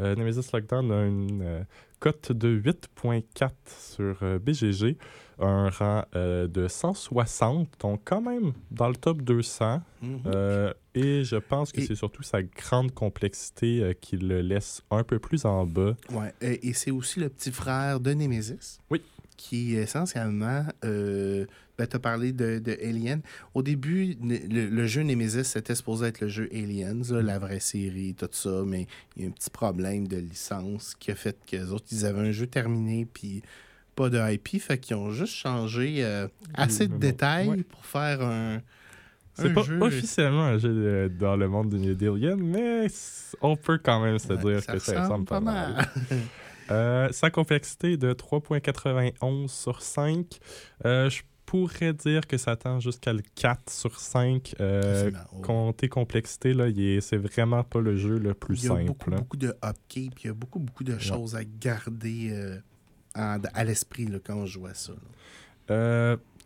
[0.00, 1.66] euh, Nemesis Lockdown a une
[2.00, 3.50] cote de 8.4
[3.94, 4.96] sur BGG,
[5.38, 9.80] un rang de 160, donc quand même dans le top 200.
[10.26, 15.04] Euh, et je pense que Et- c'est surtout sa grande complexité qui le laisse un
[15.04, 15.94] peu plus en bas.
[16.10, 16.34] Ouais.
[16.40, 18.78] Et c'est aussi le petit frère de Nemesis.
[18.90, 19.00] Oui.
[19.48, 20.64] Qui essentiellement.
[20.84, 23.22] Euh, ben, tu as parlé de, de Alien.
[23.54, 27.58] Au début, le, le jeu Nemesis, c'était supposé être le jeu Aliens, là, la vraie
[27.58, 31.36] série, tout ça, mais il y a un petit problème de licence qui a fait
[31.44, 33.42] que les autres, ils avaient un jeu terminé, puis
[33.96, 37.62] pas de IP, fait qu'ils ont juste changé euh, assez de mais détails ouais.
[37.64, 38.60] pour faire un.
[39.34, 40.68] C'est pas jeu- officiellement un jeu
[41.08, 44.66] de- dans le monde de d'Alien, mais c- on peut quand même se Ouais, dire
[44.66, 45.88] que ça ressemble pas mal.
[46.72, 50.38] Euh, sa complexité de 3.91 sur 5.
[50.84, 54.54] euh, je pourrais dire que ça tend jusqu'à le 4 sur 5.
[54.60, 55.10] Euh,
[55.42, 59.10] compter complexité, là, est- c'est vraiment pas le jeu le plus Il y a simple.
[59.10, 62.58] beaucoup, de upkeep, il y a beaucoup, beaucoup de choses à garder euh,
[63.14, 64.92] à l'esprit quand on joue à ça.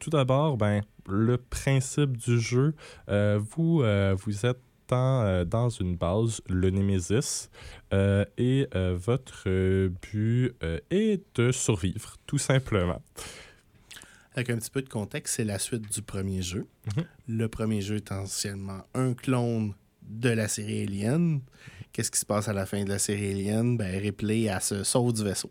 [0.01, 2.75] tout d'abord, ben, le principe du jeu,
[3.09, 3.83] vous,
[4.25, 7.49] vous êtes dans, euh, dans une base, le Nemesis,
[7.93, 10.53] euh, et euh, votre but
[10.91, 13.03] est de survivre, tout simplement.
[14.35, 16.67] Avec un petit peu de contexte, c'est la suite du premier jeu.
[16.97, 17.05] Mhm.
[17.29, 19.73] Le premier jeu est anciennement un clone
[20.03, 21.41] de la série Alien.
[21.93, 23.79] Qu'est-ce qui se passe à la fin de la série Alien?
[23.79, 25.51] Ben, Ripley, elle se sauve du vaisseau.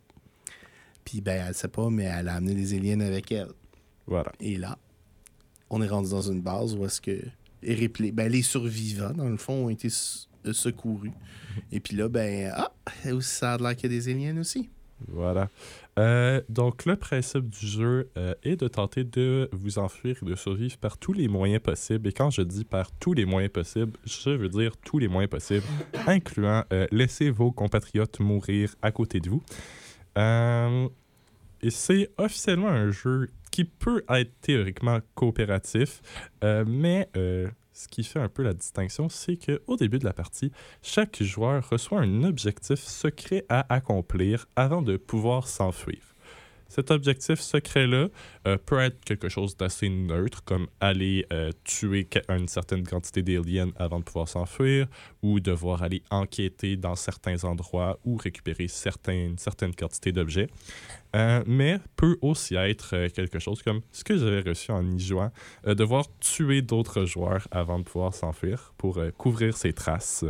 [1.04, 3.50] Puis, ben, elle sait pas, mais elle a amené des aliens avec elle.
[4.08, 4.32] Voilà.
[4.40, 4.78] Et là,
[5.70, 7.20] on est rendu dans une base où est-ce que
[7.62, 11.12] Ben, les survivants, dans le fond, ont été euh, secourus.
[11.72, 12.72] Et puis là, ben, ah,
[13.22, 14.70] ça a l'air qu'il y a des aliens aussi.
[15.08, 15.50] Voilà.
[16.00, 20.36] Euh, donc, le principe du jeu euh, est de tenter de vous enfuir et de
[20.36, 22.08] survivre par tous les moyens possibles.
[22.08, 25.30] Et quand je dis par tous les moyens possibles, je veux dire tous les moyens
[25.30, 25.66] possibles,
[26.08, 29.44] incluant laisser vos compatriotes mourir à côté de vous.
[31.62, 36.02] Et c'est officiellement un jeu qui peut être théoriquement coopératif,
[36.44, 40.14] euh, mais euh, ce qui fait un peu la distinction, c'est qu'au début de la
[40.14, 46.15] partie, chaque joueur reçoit un objectif secret à accomplir avant de pouvoir s'enfuir.
[46.76, 48.10] Cet objectif secret-là
[48.48, 53.72] euh, peut être quelque chose d'assez neutre, comme aller euh, tuer une certaine quantité d'aliens
[53.78, 54.88] avant de pouvoir s'enfuir,
[55.22, 60.50] ou devoir aller enquêter dans certains endroits ou récupérer certaines, certaines quantités d'objets.
[61.16, 65.32] Euh, mais peut aussi être quelque chose comme ce que j'avais reçu en y jouant,
[65.66, 70.26] devoir tuer d'autres joueurs avant de pouvoir s'enfuir pour couvrir ses traces.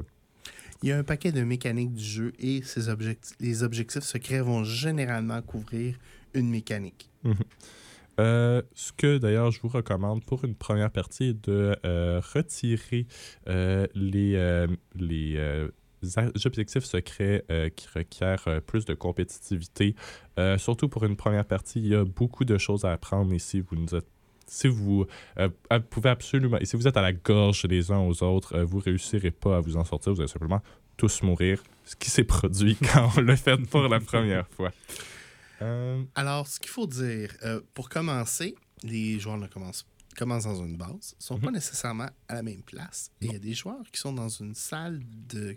[0.83, 4.41] Il y a un paquet de mécaniques du jeu et ces objectifs, les objectifs secrets
[4.41, 5.95] vont généralement couvrir
[6.35, 7.09] une mécanique.
[8.19, 13.07] Euh, ce que d'ailleurs je vous recommande pour une première partie est de euh, retirer
[13.47, 15.37] euh, les, les
[16.45, 17.43] objectifs secrets
[17.75, 19.95] qui requièrent plus de compétitivité.
[20.57, 23.61] Surtout pour une première partie, il y a beaucoup de choses à apprendre ici.
[23.61, 24.07] Vous êtes
[24.47, 25.05] si vous
[25.89, 28.79] pouvez absolument, et si vous êtes à la gorge les uns aux autres, euh, vous
[28.79, 30.13] réussirez pas à vous en sortir.
[30.13, 30.61] Vous allez simplement
[30.97, 31.63] tous mourir.
[31.83, 34.71] Ce qui s'est produit quand on l'a fait pour la première fois.
[35.61, 39.85] Euh, Alors, ce qu'il faut dire, euh, pour commencer, les joueurs ne commencent,
[40.17, 43.11] commencent dans une base, ne sont pas nécessairement à la même place.
[43.21, 45.55] Il y a des joueurs qui sont dans une salle de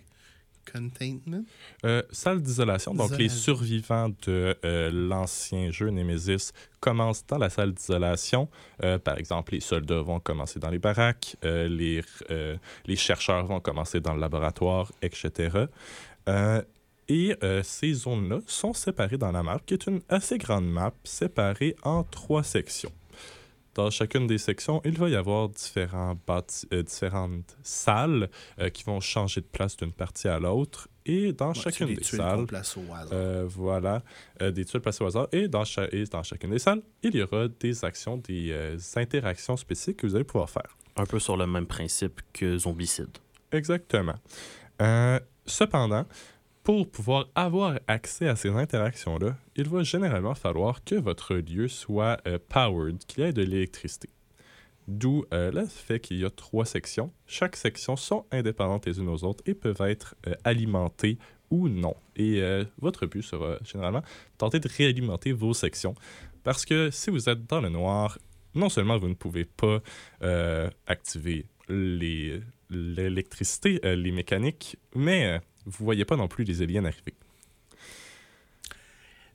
[0.71, 1.45] containment.
[1.85, 7.73] Euh, salle d'isolation, donc les survivants de euh, l'ancien jeu Nemesis commencent dans la salle
[7.73, 8.49] d'isolation.
[8.83, 12.03] Euh, par exemple, les soldats vont commencer dans les baraques, les,
[12.87, 15.67] les chercheurs vont commencer dans le laboratoire, etc.
[17.09, 20.93] Et euh, ces zones-là sont séparées dans la map, qui est une assez grande map,
[21.05, 22.93] séparée en trois sections.
[23.75, 28.83] Dans chacune des sections, il va y avoir différents bâti- euh, différentes salles euh, qui
[28.83, 30.89] vont changer de place d'une partie à l'autre.
[31.07, 33.09] Et dans Ouais, chacune des des salles, au hasard.
[33.13, 34.03] euh, voilà,
[34.43, 35.29] euh, des tuiles placées au hasard.
[35.33, 38.77] Et dans, cha- et dans chacune des salles, il y aura des actions, des euh,
[38.97, 40.77] interactions spécifiques que vous allez pouvoir faire.
[40.97, 43.17] Un peu sur le même principe que Zombicide.
[43.53, 44.17] Exactement.
[44.83, 46.05] Euh, cependant,
[46.69, 52.21] pour pouvoir avoir accès à ces interactions-là, il va généralement falloir que votre lieu soit
[52.27, 54.11] euh, powered, qu'il y ait de l'électricité.
[54.87, 57.11] D'où euh, le fait qu'il y a trois sections.
[57.27, 61.17] Chaque section sont indépendantes les unes aux autres et peuvent être euh, alimentées
[61.49, 61.97] ou non.
[62.17, 64.03] Et euh, votre but sera généralement
[64.37, 65.95] tenter de réalimenter vos sections.
[66.45, 68.19] Parce que si vous êtes dans le noir,
[68.55, 69.81] non seulement vous ne pouvez pas
[70.87, 77.15] activer l'électricité, les mécaniques, mais vous voyez pas non plus les aliens arriver.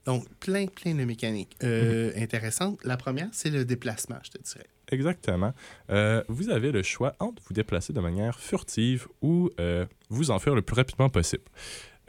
[0.06, 2.24] Donc, plein, plein de mécaniques euh, Mhm.
[2.24, 2.84] intéressantes.
[2.84, 4.68] La première, c'est le déplacement, je te dirais.
[4.92, 5.54] Exactement.
[5.90, 10.56] Euh, vous avez le choix entre vous déplacer de manière furtive ou euh, vous enfuir
[10.56, 11.44] le plus rapidement possible.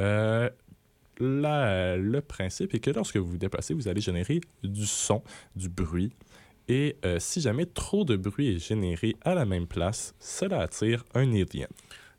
[0.01, 0.51] Euh,
[1.21, 5.23] le principe est que lorsque vous vous déplacez, vous allez générer du son,
[5.55, 6.13] du bruit.
[6.67, 11.31] Et si jamais trop de bruit est généré à la même place, cela attire un
[11.33, 11.69] alien.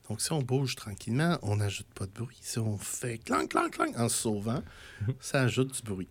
[0.10, 2.38] Donc, si on bouge tranquillement, on n'ajoute pas de bruit.
[2.41, 4.62] Si on fait clang, clang, clang en se sauvant,
[5.02, 5.13] Mhm.
[5.20, 6.08] ça ajoute du bruit.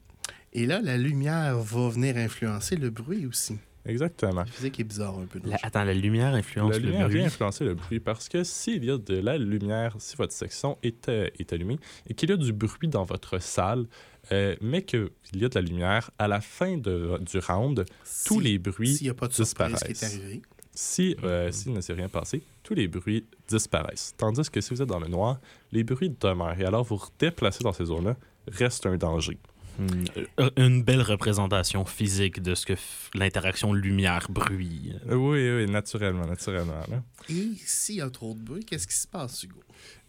[0.53, 3.57] Et là, la lumière va venir influencer le bruit aussi.
[3.87, 4.33] Exactement.
[4.41, 5.39] La physique est bizarre un peu.
[5.45, 7.19] La- attends, la lumière influence La le lumière bruit?
[7.19, 10.79] vient influencer le bruit parce que s'il y a de la lumière, si votre section
[10.83, 11.79] est, euh, est allumée
[12.09, 13.87] et qu'il y a du bruit dans votre salle,
[14.33, 17.85] euh, mais qu'il y a de la lumière, à la fin de- du round,
[18.25, 20.05] tous Si- les bruits S'il n'y a pas de surprise qui est disparaissent.
[20.19, 20.43] arrivé.
[20.73, 24.15] Si, euh, s'il ne s'est rien passé, tous les bruits disparaissent.
[24.17, 25.39] Tandis que si vous êtes dans le noir,
[25.71, 26.59] les bruits demeurent.
[26.61, 28.17] Et alors, vous déplacer dans ces zones-là
[28.49, 29.39] reste un danger.
[29.79, 30.05] Hmm,
[30.41, 34.93] euh, Une belle représentation physique de ce que f- l'interaction lumière-bruit.
[35.09, 36.81] Euh, Oui, oui, naturellement, naturellement.
[36.89, 37.03] là.
[37.29, 39.61] Et s'il y a trop de bruit, qu'est-ce qui se passe, Hugo?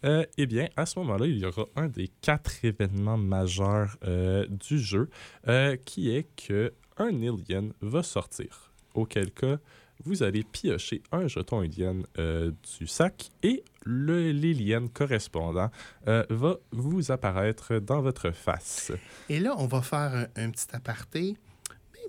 [0.04, 4.46] Euh, eh bien, à ce moment-là, il y aura un des quatre événements majeurs euh,
[4.48, 5.08] du jeu,
[5.48, 8.70] euh, qui est que un alien va sortir.
[8.94, 9.58] Auquel cas,
[10.04, 15.70] vous allez piocher un jeton alien euh, du sac et le l'alien correspondant
[16.08, 18.92] euh, va vous apparaître dans votre face.
[19.28, 21.36] Et là, on va faire un, un petit aparté.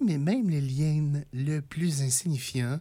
[0.02, 2.80] Mais, mais même l'alien le plus insignifiant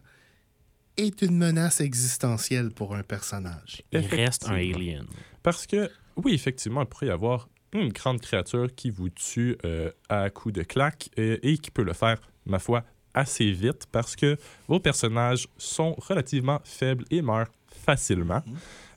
[0.97, 3.83] est une menace existentielle pour un personnage.
[3.91, 5.05] Il reste un alien.
[5.43, 9.91] Parce que, oui, effectivement, il pourrait y avoir une grande créature qui vous tue euh,
[10.09, 12.83] à coups de claque euh, et qui peut le faire, ma foi,
[13.17, 18.43] assez vite parce que vos personnages sont relativement faibles et meurent facilement.
[18.45, 18.55] Mhm.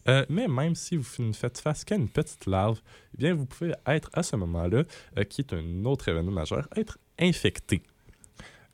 [0.09, 2.81] Euh, mais même si vous ne faites face qu'à une petite larve,
[3.15, 4.85] eh bien, vous pouvez être à ce moment-là,
[5.19, 7.83] euh, qui est un autre événement majeur, être infecté.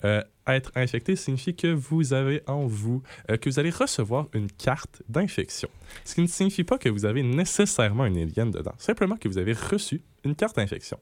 [0.05, 4.51] Euh, être infecté signifie que vous avez en vous, euh, que vous allez recevoir une
[4.51, 5.69] carte d'infection.
[6.05, 9.39] Ce qui ne signifie pas que vous avez nécessairement un alien dedans, simplement que vous
[9.39, 10.99] avez reçu une carte d'infection.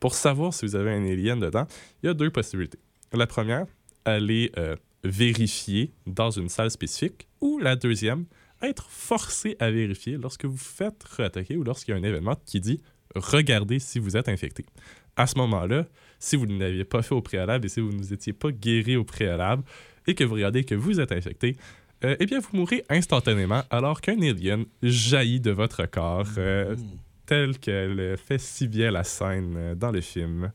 [0.00, 1.66] Pour savoir si vous avez un alien dedans,
[2.02, 2.78] il y a deux possibilités.
[3.14, 3.66] La première,
[4.04, 8.24] aller euh, vérifier dans une salle spécifique, ou la deuxième,
[8.60, 12.60] être forcé à vérifier lorsque vous faites reattaquer ou lorsqu'il y a un événement qui
[12.60, 12.80] dit
[13.14, 14.64] regardez si vous êtes infecté.
[15.16, 15.86] À ce moment-là,
[16.18, 18.50] si vous ne l'aviez pas fait au préalable et si vous ne vous étiez pas
[18.50, 19.62] guéri au préalable
[20.06, 21.56] et que vous regardez que vous êtes infecté,
[22.04, 26.74] euh, eh bien, vous mourrez instantanément alors qu'un alien jaillit de votre corps, euh,
[27.26, 30.52] tel qu'elle fait si bien la scène euh, dans le film.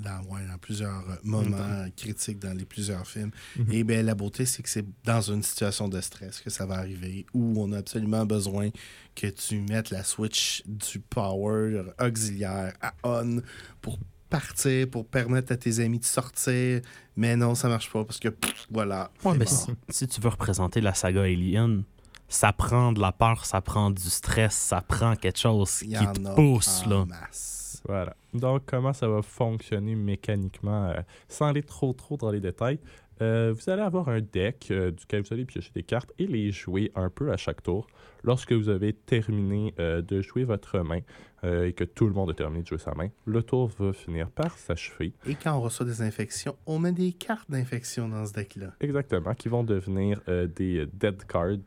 [0.00, 3.30] Dans, ouais, dans plusieurs euh, moments critiques dans les plusieurs films.
[3.56, 3.72] Mhm.
[3.72, 6.76] Et bien, la beauté, c'est que c'est dans une situation de stress que ça va
[6.76, 8.70] arriver où on a absolument besoin
[9.14, 13.42] que tu mettes la switch du power auxiliaire à on
[13.80, 16.82] pour partir, pour permettre à tes amis de sortir.
[17.16, 19.10] Mais non, ça marche pas parce que pff, voilà.
[19.24, 21.82] Ouais, mais si, si tu veux représenter la saga Alien,
[22.28, 26.34] ça prend de la peur, ça prend du stress, ça prend quelque chose qui te
[26.34, 27.04] pousse, en là.
[27.06, 27.67] masse.
[27.88, 28.14] Voilà.
[28.34, 32.78] Donc, comment ça va fonctionner mécaniquement, euh, sans aller trop trop dans les détails?
[33.20, 36.52] Euh, vous allez avoir un deck euh, duquel vous allez piocher des cartes et les
[36.52, 37.88] jouer un peu à chaque tour.
[38.22, 41.00] Lorsque vous avez terminé euh, de jouer votre main
[41.44, 44.28] et que tout le monde a terminé de jouer sa main, le tour va finir
[44.28, 45.12] par s'achever.
[45.24, 48.72] Et quand on reçoit des infections, on met des cartes d'infection dans ce deck-là.
[48.80, 51.58] Exactement, qui vont devenir des dead cards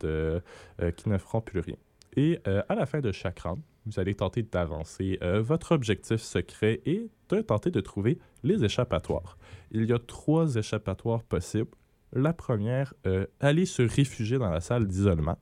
[0.94, 1.76] qui ne feront plus rien.
[2.18, 6.80] Et à la fin de chaque round, vous allez tenter d'avancer euh, votre objectif secret
[6.86, 9.36] et de tenter de trouver les échappatoires.
[9.70, 11.70] Il y a trois échappatoires possibles.
[12.12, 15.38] La première, euh, aller se réfugier dans la salle d'isolement.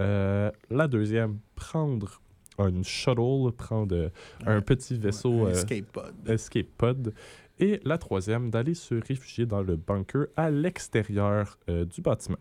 [0.00, 2.20] Euh, la deuxième, prendre
[2.58, 4.08] un shuttle, prendre euh,
[4.44, 6.14] un petit vaisseau escape pod.
[6.26, 7.14] escape pod.
[7.60, 12.38] Et la troisième, d'aller se réfugier dans le bunker à l'extérieur du bâtiment.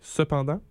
[0.00, 0.62] Cependant,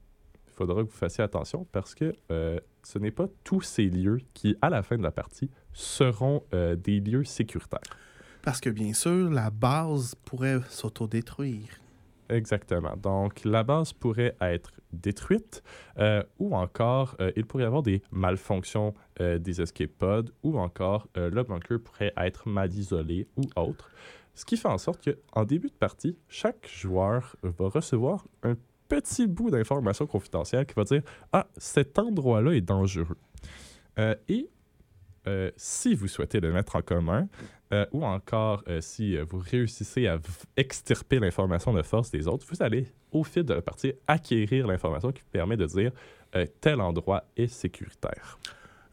[0.48, 4.20] il faudra que vous fassiez attention parce que euh, ce n'est pas tous ces lieux
[4.34, 7.98] qui, à la fin de la partie, seront euh, des lieux sécuritaires.
[8.42, 11.80] Parce que bien sûr, la base pourrait s'autodétruire.
[12.30, 12.96] Exactement.
[12.96, 15.64] Donc, la base pourrait être détruite
[15.98, 21.10] euh, ou encore euh, il pourrait y avoir des malfonctions des escape pods ou encore
[21.16, 23.92] le bunker pourrait être mal isolé ou autre.
[24.34, 28.56] Ce qui fait en sorte qu'en début de partie, chaque joueur va recevoir un
[28.90, 33.18] petit bout d'information confidentielle qui va dire Ah, cet endroit-là est dangereux.
[33.98, 34.50] Euh, et
[35.28, 37.30] euh, si vous souhaitez le mettre en commun,
[37.72, 40.18] euh, ou encore si vous réussissez à
[40.58, 45.12] extirper l'information de force des autres, vous allez, au fil de la partie, acquérir l'information
[45.12, 45.92] qui vous permet de dire
[46.62, 48.40] tel endroit est sécuritaire.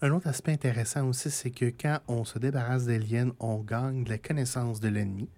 [0.02, 4.04] Un autre aspect intéressant aussi, c'est que quand on se débarrasse des liens, on gagne
[4.04, 5.28] de la connaissance de l'ennemi.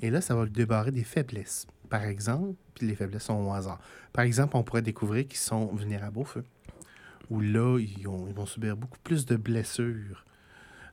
[0.00, 1.66] Et là, ça va lui débarrer des faiblesses.
[1.90, 3.78] Par exemple, puis les faiblesses sont au hasard.
[4.12, 6.44] Par exemple, on pourrait découvrir qu'ils sont vulnérables au feu.
[7.28, 10.24] Ou là, ils, ont- ils vont subir beaucoup plus de blessures.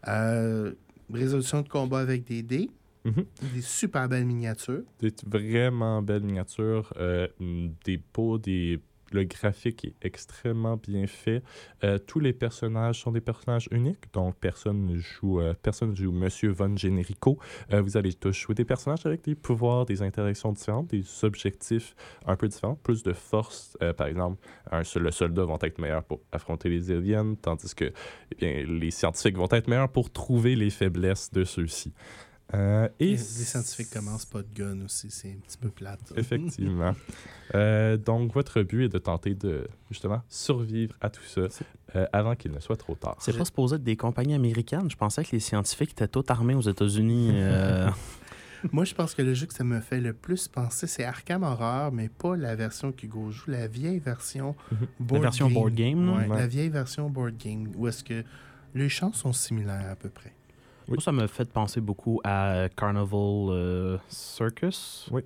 [0.07, 0.73] Euh,
[1.13, 2.69] résolution de combat avec des dés,
[3.05, 3.25] Mhm.
[3.53, 4.83] des super belles miniatures.
[4.99, 7.27] Des vraiment belles miniatures, euh,
[7.85, 8.81] des beaux, des...
[9.11, 11.43] le graphique est extrêmement bien fait.
[11.83, 15.95] Euh, tous les personnages sont des personnages uniques, donc personne ne joue, euh, personne ne
[15.95, 17.37] joue Monsieur Von Generico.
[17.71, 21.95] Euh, vous allez tous jouer des personnages avec des pouvoirs, des interactions différentes, des objectifs
[22.25, 23.77] un peu différents, plus de force.
[23.81, 24.41] euh, par exemple,
[24.71, 27.91] un, le soldat vont être meilleurs pour affronter les aliens, tandis que
[28.39, 31.93] eh les scientifiques vont être meilleurs pour trouver les faiblesses de ceux-ci.
[32.53, 36.13] Euh, et les scientifiques commencent pas de gun aussi, c'est un petit peu plate.
[36.15, 36.93] Effectivement.
[37.55, 41.43] Euh, donc, votre but est de tenter de, justement, survivre à tout ça
[41.95, 43.15] euh, avant qu'il ne soit trop tard.
[43.19, 44.91] C'est pas supposé être des compagnies américaines.
[44.91, 47.31] Je pensais que les scientifiques étaient tous armés aux États-Unis.
[47.35, 47.89] euh,
[48.73, 51.43] Moi, je pense que le jeu que ça me fait le plus penser, c'est Arkham
[51.43, 54.53] Horror, mais pas la version qu'Hugo joue, la vieille version
[54.99, 55.53] board version game.
[55.53, 56.17] board game, là?
[56.17, 56.37] Ouais, Ouais.
[56.39, 58.25] La vieille version board game, où est-ce que
[58.75, 60.33] les champs sont similaires à peu près.
[60.87, 65.07] Moi, ça me fait penser beaucoup à Carnival euh, Circus.
[65.11, 65.21] Oui.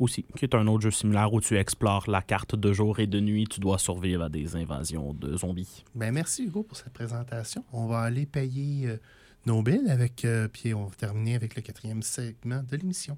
[0.00, 3.06] Aussi, qui est un autre jeu similaire où tu explores la carte de jour et
[3.06, 3.46] de nuit.
[3.46, 5.84] Tu dois survivre à des invasions de zombies.
[5.94, 7.64] Ben, merci Hugo pour cette présentation.
[7.72, 8.96] On va aller payer euh,
[9.46, 13.16] nos billes avec, euh, puis on va terminer avec le quatrième segment de l'émission.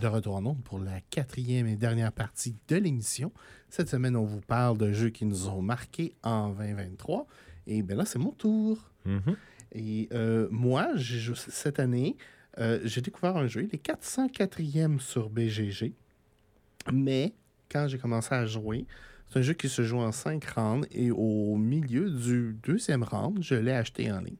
[0.00, 3.32] De retour en ondes pour la quatrième et dernière partie de l'émission.
[3.68, 7.26] Cette semaine, on vous parle de jeux qui nous ont marqués en 2023.
[7.66, 8.78] Et bien là, c'est mon tour.
[9.04, 9.36] Mhm.
[9.72, 10.90] Et euh, moi,
[11.34, 12.16] cette année,
[12.58, 13.64] euh, j'ai découvert un jeu.
[13.64, 15.94] Il est 404e sur BGG.
[16.92, 17.34] Mais
[17.68, 18.86] quand j'ai commencé à jouer,
[19.28, 20.86] c'est un jeu qui se joue en 5 rounds.
[20.92, 24.36] Et au milieu du deuxième round, je l'ai acheté en ligne.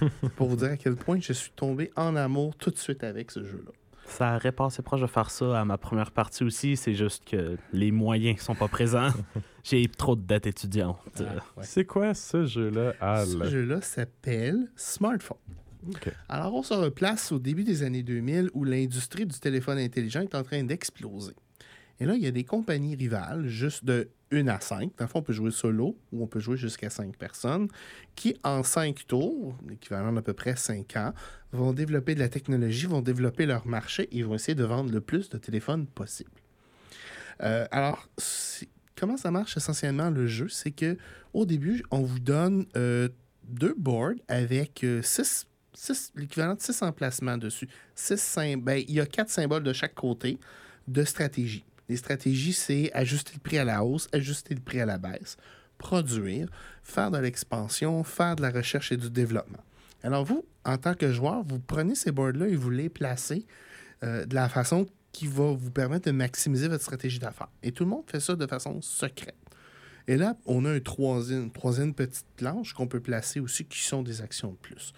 [0.36, 3.30] Pour vous dire à quel point je suis tombé en amour tout de suite avec
[3.30, 3.72] ce jeu-là.
[4.06, 6.76] Ça aurait passé proche de faire ça à ma première partie aussi.
[6.76, 9.10] C'est juste que les moyens sont pas présents.
[9.64, 11.00] J'ai trop de dettes étudiantes.
[11.18, 11.62] Ouais.
[11.62, 13.26] C'est quoi ce jeu-là, Al?
[13.26, 15.38] Ce jeu-là s'appelle Smartphone.
[16.28, 20.34] Alors, on se replace au début des années 2000 où l'industrie du téléphone intelligent est
[20.34, 21.34] en train d'exploser.
[22.00, 24.92] Et là, il y a des compagnies rivales, juste de 1 à 5.
[24.98, 27.68] Dans le fond, on peut jouer solo ou on peut jouer jusqu'à 5 personnes,
[28.14, 31.14] qui, en 5 tours, l'équivalent d'à peu près 5 ans,
[31.52, 35.00] vont développer de la technologie, vont développer leur marché et vont essayer de vendre le
[35.00, 36.30] plus de téléphones possible.
[37.42, 38.08] Euh, alors,
[38.96, 40.48] comment ça marche essentiellement le jeu?
[40.48, 40.96] C'est que
[41.32, 43.08] au début, on vous donne euh,
[43.44, 45.46] deux boards avec 6
[45.90, 47.68] euh, l'équivalent de 6 emplacements dessus.
[47.94, 50.38] Six ben, il y a quatre symboles de chaque côté
[50.88, 51.64] de stratégie.
[51.88, 55.36] Les stratégies, c'est ajuster le prix à la hausse, ajuster le prix à la baisse,
[55.78, 56.48] produire,
[56.82, 59.62] faire de l'expansion, faire de la recherche et du développement.
[60.02, 63.46] Alors vous, en tant que joueur, vous prenez ces boards-là et vous les placez
[64.02, 67.48] de la façon qui va vous permettre de maximiser votre stratégie d'affaires.
[67.62, 69.36] Et tout le monde fait ça de façon secrète.
[70.06, 73.80] Et là, on a un troisième, une troisième petite planche qu'on peut placer aussi qui
[73.80, 74.92] sont des actions de plus.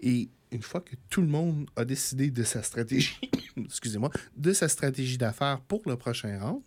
[0.00, 3.18] Et une fois que tout le monde a décidé de sa stratégie,
[3.56, 6.62] excusez-moi, de sa stratégie d'affaires pour le prochain round,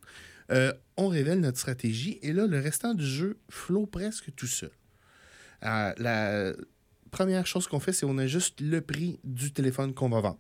[0.52, 4.72] euh, on révèle notre stratégie et là, le restant du jeu flot presque tout seul.
[5.64, 6.54] Euh, la
[7.12, 10.40] première chose qu'on fait, c'est qu'on ajuste le prix du téléphone qu'on va vendre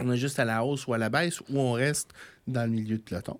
[0.00, 2.12] on est juste à la hausse ou à la baisse ou on reste
[2.46, 3.38] dans le milieu de peloton.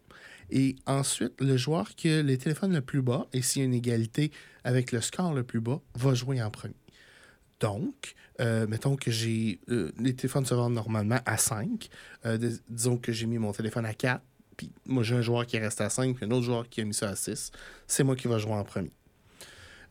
[0.51, 3.67] Et ensuite, le joueur qui a les téléphones le plus bas, et s'il y a
[3.67, 4.33] une égalité
[4.65, 6.75] avec le score le plus bas, va jouer en premier.
[7.61, 9.61] Donc, euh, mettons que j'ai.
[9.69, 11.89] Euh, les téléphones se vendent normalement à 5.
[12.25, 12.39] Euh,
[12.69, 14.23] disons que j'ai mis mon téléphone à 4.
[14.57, 16.85] Puis moi, j'ai un joueur qui reste à 5, puis un autre joueur qui a
[16.85, 17.51] mis ça à 6.
[17.87, 18.91] C'est moi qui va jouer en premier.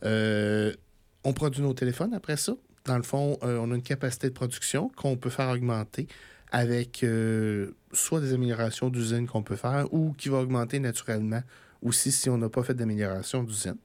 [0.02, 2.54] on produit nos téléphones après ça.
[2.84, 6.06] Dans le fond, on a une capacité de production qu'on peut faire augmenter
[6.50, 7.04] avec
[7.92, 11.42] soit des améliorations d'usine qu'on peut faire ou qui va augmenter naturellement
[11.82, 13.76] aussi si on n'a pas fait d'amélioration d'usine.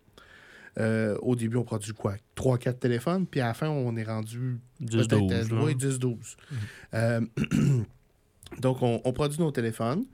[0.79, 2.15] Euh, au début, on produit quoi?
[2.35, 5.53] 3-4 téléphones, puis à la fin, on est rendu 10-12.
[5.63, 6.37] Oui, 10-12.
[8.59, 10.05] donc, on, on, produit nos téléphones.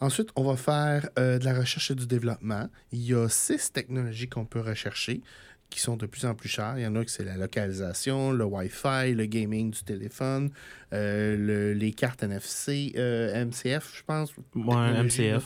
[0.00, 2.68] Ensuite, on va faire euh, de la recherche et du développement.
[2.92, 5.22] Il y a six technologies qu'on peut rechercher
[5.70, 6.74] qui sont de plus en plus chers.
[6.78, 10.50] Il y en a que c'est la localisation, le Wi-Fi, le gaming du téléphone,
[10.92, 14.32] euh, les cartes NFC, euh, MCF, je pense.
[14.54, 15.44] Ouais, MCF.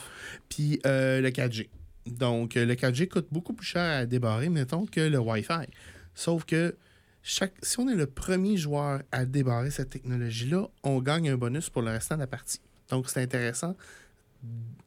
[0.48, 1.68] Puis euh, le 4G.
[2.12, 5.66] Donc, le 4G coûte beaucoup plus cher à débarrer, mettons, que le Wi-Fi.
[6.14, 6.76] Sauf que
[7.22, 11.70] chaque, si on est le premier joueur à débarrer cette technologie-là, on gagne un bonus
[11.70, 12.60] pour le restant de la partie.
[12.88, 13.76] Donc, c'est intéressant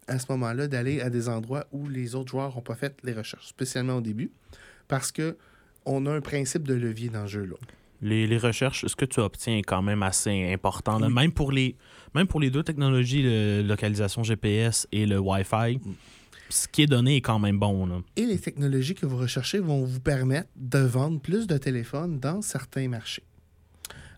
[0.07, 3.13] à ce moment-là d'aller à des endroits où les autres joueurs n'ont pas fait les
[3.13, 4.31] recherches, spécialement au début
[4.87, 5.37] parce que
[5.85, 7.55] on a un principe de levier dans le jeu-là.
[8.01, 10.99] Les, recherches, ce que tu obtiens est quand même assez important.
[11.09, 11.77] Même, pour les,
[12.13, 15.93] même pour les deux technologies, la localisation GPS et le Wi-Fi, mm.
[16.53, 18.03] Ce qui est donné est quand même bon.
[18.15, 22.41] Et les technologies que vous recherchez vont vous permettre de vendre plus de téléphones dans
[22.41, 23.23] certains marchés.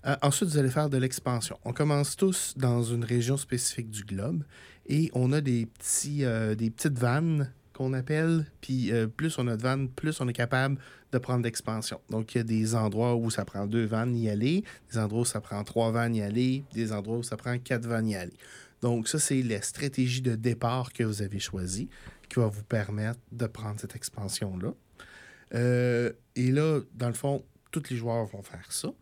[0.06, 1.58] Euh, ensuite, vous allez faire de l'expansion.
[1.64, 4.44] On commence tous dans une région spécifique du globe
[4.86, 8.46] et on a des, petits, euh, des petites vannes qu'on appelle.
[8.62, 10.78] Puis euh, plus on a de vannes, plus on est capable
[11.12, 12.02] de prendre d'expansion.
[12.10, 15.22] Donc, il y a des endroits où ça prend deux vannes y aller, des endroits
[15.22, 18.16] où ça prend trois vannes y aller, des endroits où ça prend quatre vannes y
[18.16, 18.34] aller.
[18.82, 21.88] Donc, ça, c'est la stratégie de départ que vous avez choisie
[22.28, 24.74] qui va vous permettre de prendre cette expansion-là.
[25.54, 28.94] Euh, et là, dans le fond, tous les joueurs vont faire ça.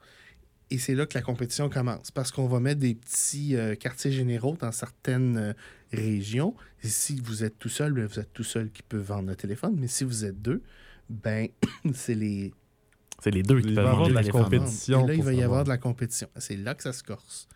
[0.73, 4.11] Et c'est là que la compétition commence, parce qu'on va mettre des petits euh, quartiers
[4.11, 5.53] généraux dans certaines euh,
[5.91, 6.55] régions.
[6.83, 9.35] Et si vous êtes tout seul, ben, vous êtes tout seul qui peut vendre le
[9.35, 9.75] téléphone.
[9.77, 10.63] Mais si vous êtes deux,
[11.09, 11.47] ben
[11.93, 12.53] c'est les...
[13.21, 15.05] C'est les deux qui peuvent vendre la compétition.
[15.05, 16.27] Et là, il va y avoir de la compétition.
[16.37, 17.47] C'est là que ça se corse.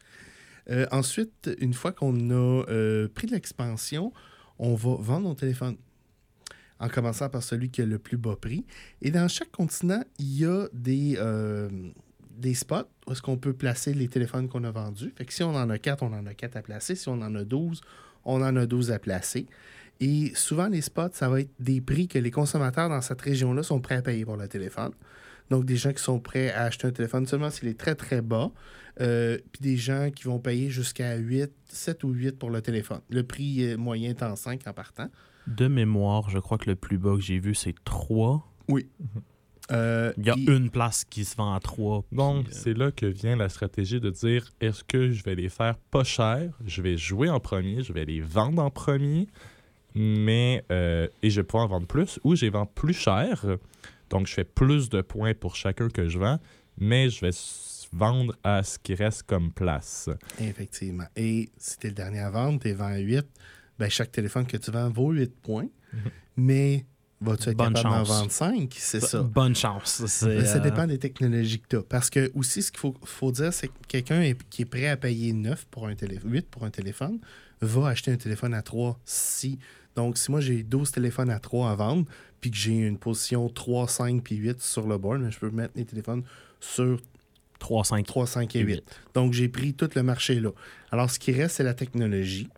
[0.70, 4.13] Euh, ensuite, une fois qu'on a pris l'expansion,
[4.59, 5.77] on va vendre nos téléphones
[6.79, 8.65] en commençant par celui qui a le plus bas prix.
[9.01, 11.17] Et dans chaque continent, il y a des,
[12.37, 15.13] des spots où est-ce qu'on peut placer les téléphones qu'on a vendus.
[15.15, 16.95] Fait que si on en a 4, on en a 4 à placer.
[16.95, 17.81] Si on en a 12,
[18.25, 19.47] on en a 12 à placer.
[19.99, 23.63] Et souvent, les spots, ça va être des prix que les consommateurs dans cette région-là
[23.63, 24.91] sont prêts à payer pour le téléphone.
[25.49, 28.21] Donc, des gens qui sont prêts à acheter un téléphone seulement s'il est très, très
[28.21, 28.51] bas.
[28.99, 33.01] Euh, puis des gens qui vont payer jusqu'à 8, 7 ou 8 pour le téléphone.
[33.09, 35.09] Le prix moyen est en 5 en partant.
[35.45, 38.45] De mémoire, je crois que le plus bas que j'ai vu, c'est 3.
[38.67, 38.87] Oui.
[39.71, 42.03] Euh, il y a une place qui se vend à trois.
[42.11, 45.49] Donc, euh, c'est là que vient la stratégie de dire est-ce que je vais les
[45.49, 49.27] faire pas cher Je vais jouer en premier, je vais les vendre en premier,
[49.93, 53.45] mais euh, et je vais pouvoir en vendre plus, ou je les vends plus cher.
[54.09, 56.39] Donc, je fais plus de points pour chacun que je vends,
[56.77, 57.31] mais je vais
[57.93, 60.09] vendre à ce qui reste comme place.
[60.39, 61.07] Effectivement.
[61.15, 63.25] Et si tu es le dernier à vendre, tu es vend à 8,
[63.79, 65.69] ben chaque téléphone que tu vends vaut 8 points.
[65.93, 66.11] Mhm.
[66.37, 66.85] Mais
[67.19, 68.75] Vas-tu être Bonne capable d'en vendre 5?
[68.77, 69.23] C'est ça.
[69.23, 70.05] Bonne chance.
[70.05, 71.81] Ça euh, dépend des technologies que tu as.
[71.81, 74.97] Parce que aussi, ce qu'il faut, faut dire, c'est que quelqu'un qui est prêt à
[74.97, 77.19] payer 9 pour un téléphone, 8 pour un téléphone,
[77.59, 79.57] va acheter un téléphone à 3 si.
[79.95, 82.05] Donc, si moi j'ai 12 téléphones à 3 à vendre,
[82.41, 85.49] puis que j'ai une position 3, 5 puis 8 sur le board, mais je peux
[85.49, 86.23] mettre les téléphones
[86.59, 86.99] sur
[87.59, 88.83] 3, 5, 3, 5 et 8.
[89.13, 90.51] Donc, j'ai pris tout le marché là.
[90.91, 92.49] Alors, ce qui reste, c'est la technologie.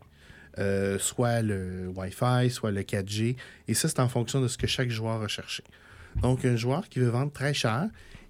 [0.57, 3.37] Euh, soit le Wi-Fi, soit le 4G.
[3.67, 5.63] Et ça, c'est en fonction de ce que chaque joueur a cherché.
[6.21, 7.87] Donc, un joueur qui veut vendre très cher,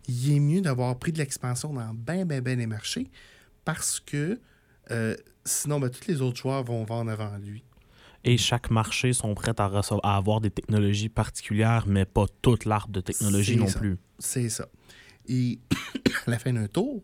[0.07, 3.07] il est mieux d'avoir pris de l'expansion dans bien, bien, bien les marchés
[3.65, 4.39] parce que
[4.91, 7.63] euh, sinon, ben, tous les autres joueurs vont vendre avant lui.
[8.23, 12.65] Et chaque marché sont prêts à, recevoir- à avoir des technologies particulières, mais pas toute
[12.65, 13.79] l'arbre de technologie non ça.
[13.79, 13.97] plus.
[14.19, 14.67] C'est ça.
[15.27, 15.59] Et
[16.27, 17.03] à la fin d'un tour,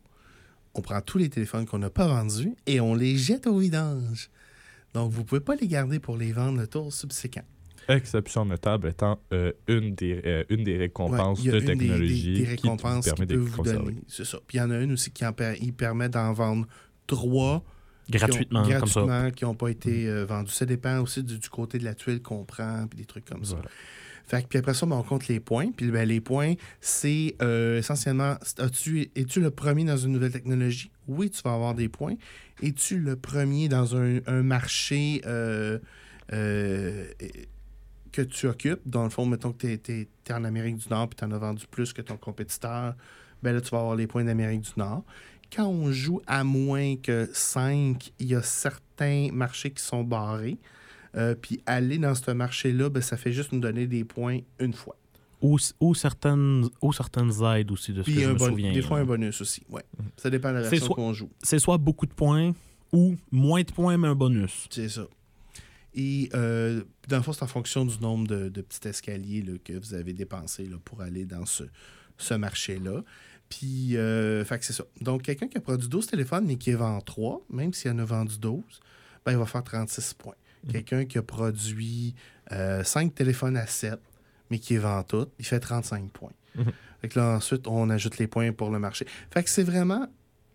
[0.74, 4.30] on prend tous les téléphones qu'on n'a pas vendus et on les jette au vidange.
[4.94, 7.44] Donc, vous ne pouvez pas les garder pour les vendre le tour subséquent.
[7.88, 11.60] Exception notable étant euh, une, des, euh, une des récompenses Ouais, il y a de
[11.60, 13.86] une des- des- technologie des, qui récompenses vous qui, permet de peut vous conserver.
[13.86, 14.02] donner.
[14.08, 14.40] C'est ça.
[14.48, 16.68] Puis il y en a une aussi qui en per- il permet d'en vendre
[17.08, 17.64] trois
[18.06, 19.02] qui ont- Gratuitement, comme ça.
[19.02, 20.52] gratuitement, qui n'ont pas été euh, vendus.
[20.52, 23.44] Ça dépend aussi du, du côté de la tuile qu'on prend, puis des trucs comme
[23.46, 23.58] ça.
[24.28, 25.72] Fait que, puis après ça, ben, on compte les points.
[25.72, 30.90] Puis ben, les points, c'est euh, essentiellement, as-tu, es-tu le premier dans une nouvelle technologie?
[31.08, 32.16] Oui, tu vas avoir des points.
[32.64, 35.78] Es-tu le premier dans un, un marché euh,
[36.34, 37.06] euh,
[38.12, 38.82] que tu occupes?
[38.86, 41.38] Dans le fond, mettons que tu es, en Amérique du Nord puis tu en as
[41.38, 42.96] vendu plus que ton compétiteur,
[43.44, 45.04] ben là, tu vas avoir les points d'Amérique du Nord.
[45.56, 50.58] Quand on joue à moins que 5, il y a certains marchés qui sont barrés.
[51.16, 54.74] Euh, puis aller dans ce marché-là, ben, ça fait juste nous donner des points une
[54.74, 54.98] fois.
[55.42, 58.74] Ou, ou, certaines, ou certaines aides aussi, de ce Puis que je me bon- souviens.
[58.74, 59.04] des fois là.
[59.04, 59.64] un bonus aussi.
[59.70, 59.84] Ouais.
[60.18, 61.30] Ça dépend de la version qu'on joue.
[61.42, 62.54] C'est soit beaucoup de points
[62.92, 64.68] ou moins de points, mais un bonus.
[64.70, 65.06] C'est ça.
[65.94, 69.54] Et euh, dans le fond, c'est en fonction du nombre de, de petits escaliers là,
[69.64, 71.64] que vous avez dépensé là, pour aller dans ce,
[72.18, 73.04] ce marché-là.
[73.50, 74.84] Puis, euh, fait que c'est ça.
[75.02, 78.00] Donc, quelqu'un qui a produit 12 téléphones, mais qui en vend 3, même s'il en
[78.00, 78.64] a vendu 12,
[79.26, 80.36] ben, il va faire 36 points.
[80.72, 82.16] Quelqu'un qui a produit
[82.50, 84.00] 5 téléphones à 7,
[84.50, 86.32] mais qui les vend toutes, il fait 35 points.
[86.56, 86.66] Mhm.
[87.02, 89.06] Fait que là, ensuite, on ajoute les points pour le marché.
[89.32, 90.08] Fait que c'est vraiment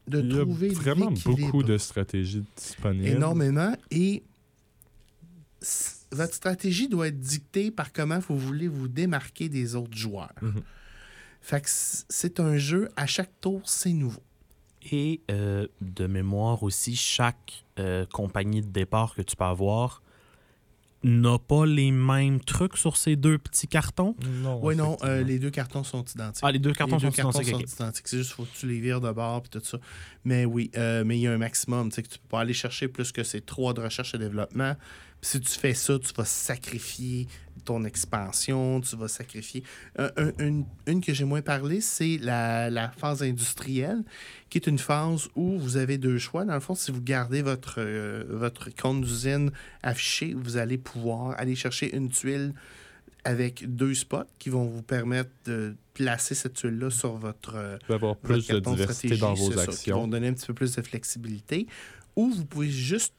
[0.09, 3.07] de Il y a trouver vraiment beaucoup de stratégies disponibles.
[3.07, 4.25] énormément et
[6.11, 10.33] votre stratégie doit être dictée par comment vous voulez vous démarquer des autres joueurs.
[10.43, 10.63] Mhm.
[11.41, 14.23] Fait que c'est un jeu, à chaque tour, c'est nouveau.
[14.93, 20.03] Et euh, de mémoire aussi, chaque euh, compagnie de départ que tu peux avoir
[21.03, 24.15] n'a pas les mêmes trucs sur ces deux petits cartons?
[24.43, 26.43] Non, Oui, non, euh, les deux cartons sont identiques.
[26.43, 27.69] Ah, les deux cartons les deux sont cartons identiques.
[27.69, 27.81] sont ok.
[27.81, 28.09] identiques.
[28.09, 29.79] C'est juste faut que tu les vires de bord puis tout ça.
[30.25, 31.89] Mais oui, euh, mais il y a un maximum.
[31.89, 34.19] Tu sais que tu peux pas aller chercher plus que ces trois de recherche et
[34.19, 34.77] développement.
[35.23, 37.27] Si tu fais ça, tu vas sacrifier
[37.65, 39.63] ton expansion, tu vas sacrifier.
[39.99, 44.03] Un- un- une, une que j'ai moins parlé, c'est la, la phase industrielle,
[44.49, 46.47] qui est une phase où vous avez deux choix.
[46.47, 49.51] Dans le fond, si vous gardez votre, euh, votre compte d'usine
[49.83, 52.55] affiché, vous allez pouvoir aller chercher une tuile
[53.25, 57.93] avec deux spots qui vont vous permettre de placer cette tuile-là sur votre, euh, peux
[57.95, 60.09] avoir votre plus de diversité dans vos c'est ça, qui vont actions.
[60.09, 61.67] donner un petit peu plus de flexibilité.
[62.17, 63.13] Ou vous pouvez juste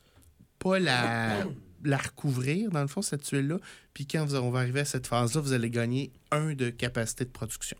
[0.57, 1.45] pas la,
[1.83, 3.57] la recouvrir, dans le fond, cette tuile-là.
[3.93, 7.25] Puis quand vous, on va arriver à cette phase-là, vous allez gagner un de capacité
[7.25, 7.77] de production.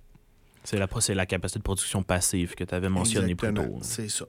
[0.64, 3.80] C'est la, la capacité de production passive que tu avais mentionné plus tôt.
[3.82, 4.26] C'est ça.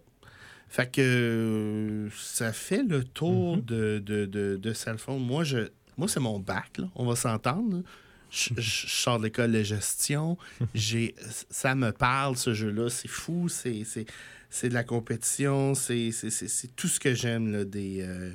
[0.69, 3.63] Fait que ça fait le tour Mhm.
[3.65, 5.11] de, de, de, de.
[5.19, 5.69] Moi, je,
[5.99, 6.89] moi c'est mon bac, là.
[6.95, 7.83] on va s'entendre.
[8.31, 10.39] Je, je- je sors de l'école de gestion.
[10.75, 11.15] J'ai,
[11.51, 12.89] ça me parle, ce jeu-là.
[12.89, 13.51] C'est fou.
[13.51, 15.75] C'est, c'est, de la compétition.
[15.75, 16.11] C'est,
[16.77, 18.33] tout ce que j'aime des, euh,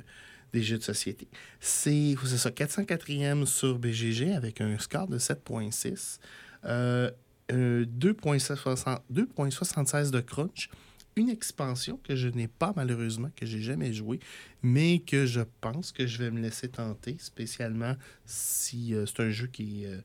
[0.52, 1.28] des jeux de société.
[1.60, 6.18] C'est, ça, 404e sur BGG avec un score de 7.6.
[6.64, 7.10] Euh,
[7.50, 10.68] euh, 2.60 2.76 de crunch.
[11.16, 14.20] Une expansion que je n'ai pas malheureusement, que j'ai jamais joué,
[14.62, 19.30] mais que je pense que je vais me laisser tenter, spécialement si euh, c'est un
[19.30, 19.98] jeu qui, euh,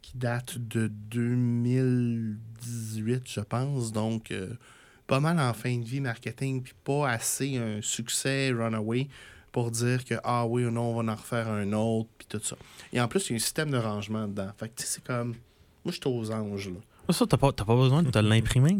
[0.00, 3.90] qui date de 2018, je pense.
[3.90, 4.32] Donc,
[5.08, 9.08] pas mal en fin de vie marketing, puis pas assez un succès runaway
[9.52, 12.40] pour dire que, ah oui ou non, on va en refaire un autre, puis tout
[12.42, 12.56] ça.
[12.92, 14.50] Et en plus, il y a un système de rangement dedans.
[14.56, 15.34] Fait que, tu sais, c'est comme...
[15.84, 16.80] Moi, je suis aux anges, là.
[17.08, 18.78] Ah, Ça, t'as pas, t'as pas besoin de l'imprimer?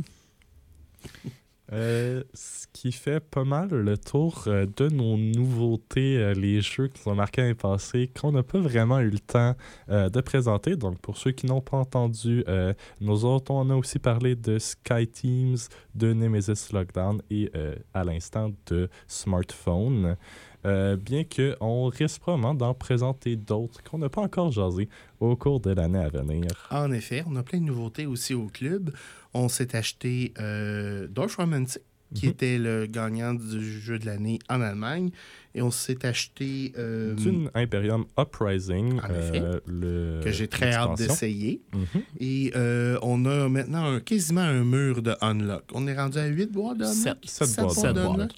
[1.72, 6.88] Euh, ce qui fait pas mal le tour euh, de nos nouveautés, euh, les jeux
[6.88, 9.54] qui sont marqués l'année passée, qu'on n'a pas vraiment eu le temps
[9.88, 10.74] euh, de présenter.
[10.74, 14.58] Donc, pour ceux qui n'ont pas entendu, euh, nous autres, on a aussi parlé de
[14.58, 15.58] Sky Teams,
[15.94, 20.16] de Nemesis Lockdown et euh, à l'instant de Smartphone.
[20.66, 24.88] Euh, bien qu'on risque probablement d'en présenter d'autres qu'on n'a pas encore jasé
[25.20, 26.46] au cours de l'année à venir.
[26.70, 28.90] En effet, on a plein de nouveautés aussi au club.
[29.34, 31.82] On s'est acheté euh, Dorf Romantic,
[32.14, 32.30] qui Mhm.
[32.32, 35.10] était le gagnant du jeu de l'année en Allemagne.
[35.54, 39.40] Et on s'est acheté euh, Dune Imperium Uprising, En effet.
[39.40, 41.60] euh, le, que j'ai très hâte d'essayer.
[41.72, 42.02] Mhm.
[42.20, 45.64] Et euh, on a maintenant un- quasiment un mur de unlock.
[45.72, 46.96] On est rendu à 8 boîtes de unlock?
[46.96, 47.18] Sept.
[47.24, 47.74] Sept Sept boîtes.
[47.74, 48.14] boîtes Sept de boîtes.
[48.14, 48.32] unlock.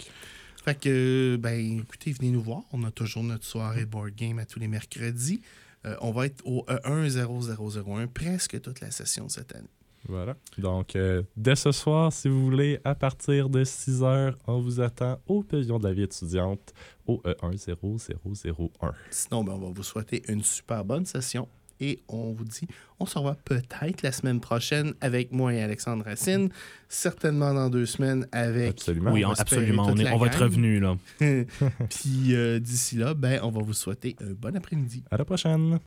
[0.63, 2.63] Fait que, ben, écoutez, venez nous voir.
[2.73, 5.43] On a toujours notre soirée board game à tous les mercredis.
[5.85, 9.69] Euh, on va être au E 10001 presque toute la session cette année.
[10.09, 10.37] Voilà.
[10.59, 14.81] Donc, euh, dès ce soir, si vous voulez, à partir de 6 heures, on vous
[14.81, 16.73] attend au pavillon de la vie étudiante
[17.07, 18.93] au E 10001.
[19.11, 21.49] Sinon, ben, on va vous souhaiter une super bonne session.
[21.85, 22.69] Et on vous dit,
[23.01, 26.49] on se revoit peut-être la semaine prochaine avec moi et Alexandre Racine.
[26.89, 28.71] Certainement dans deux semaines avec.
[28.71, 29.11] Absolument.
[29.13, 29.87] Oui, on absolument.
[29.89, 30.97] On, est- on va être revenu là.
[31.19, 35.03] Puis euh, d'ici là, ben, on va vous souhaiter un bon après-midi.
[35.11, 35.81] À la prochaine.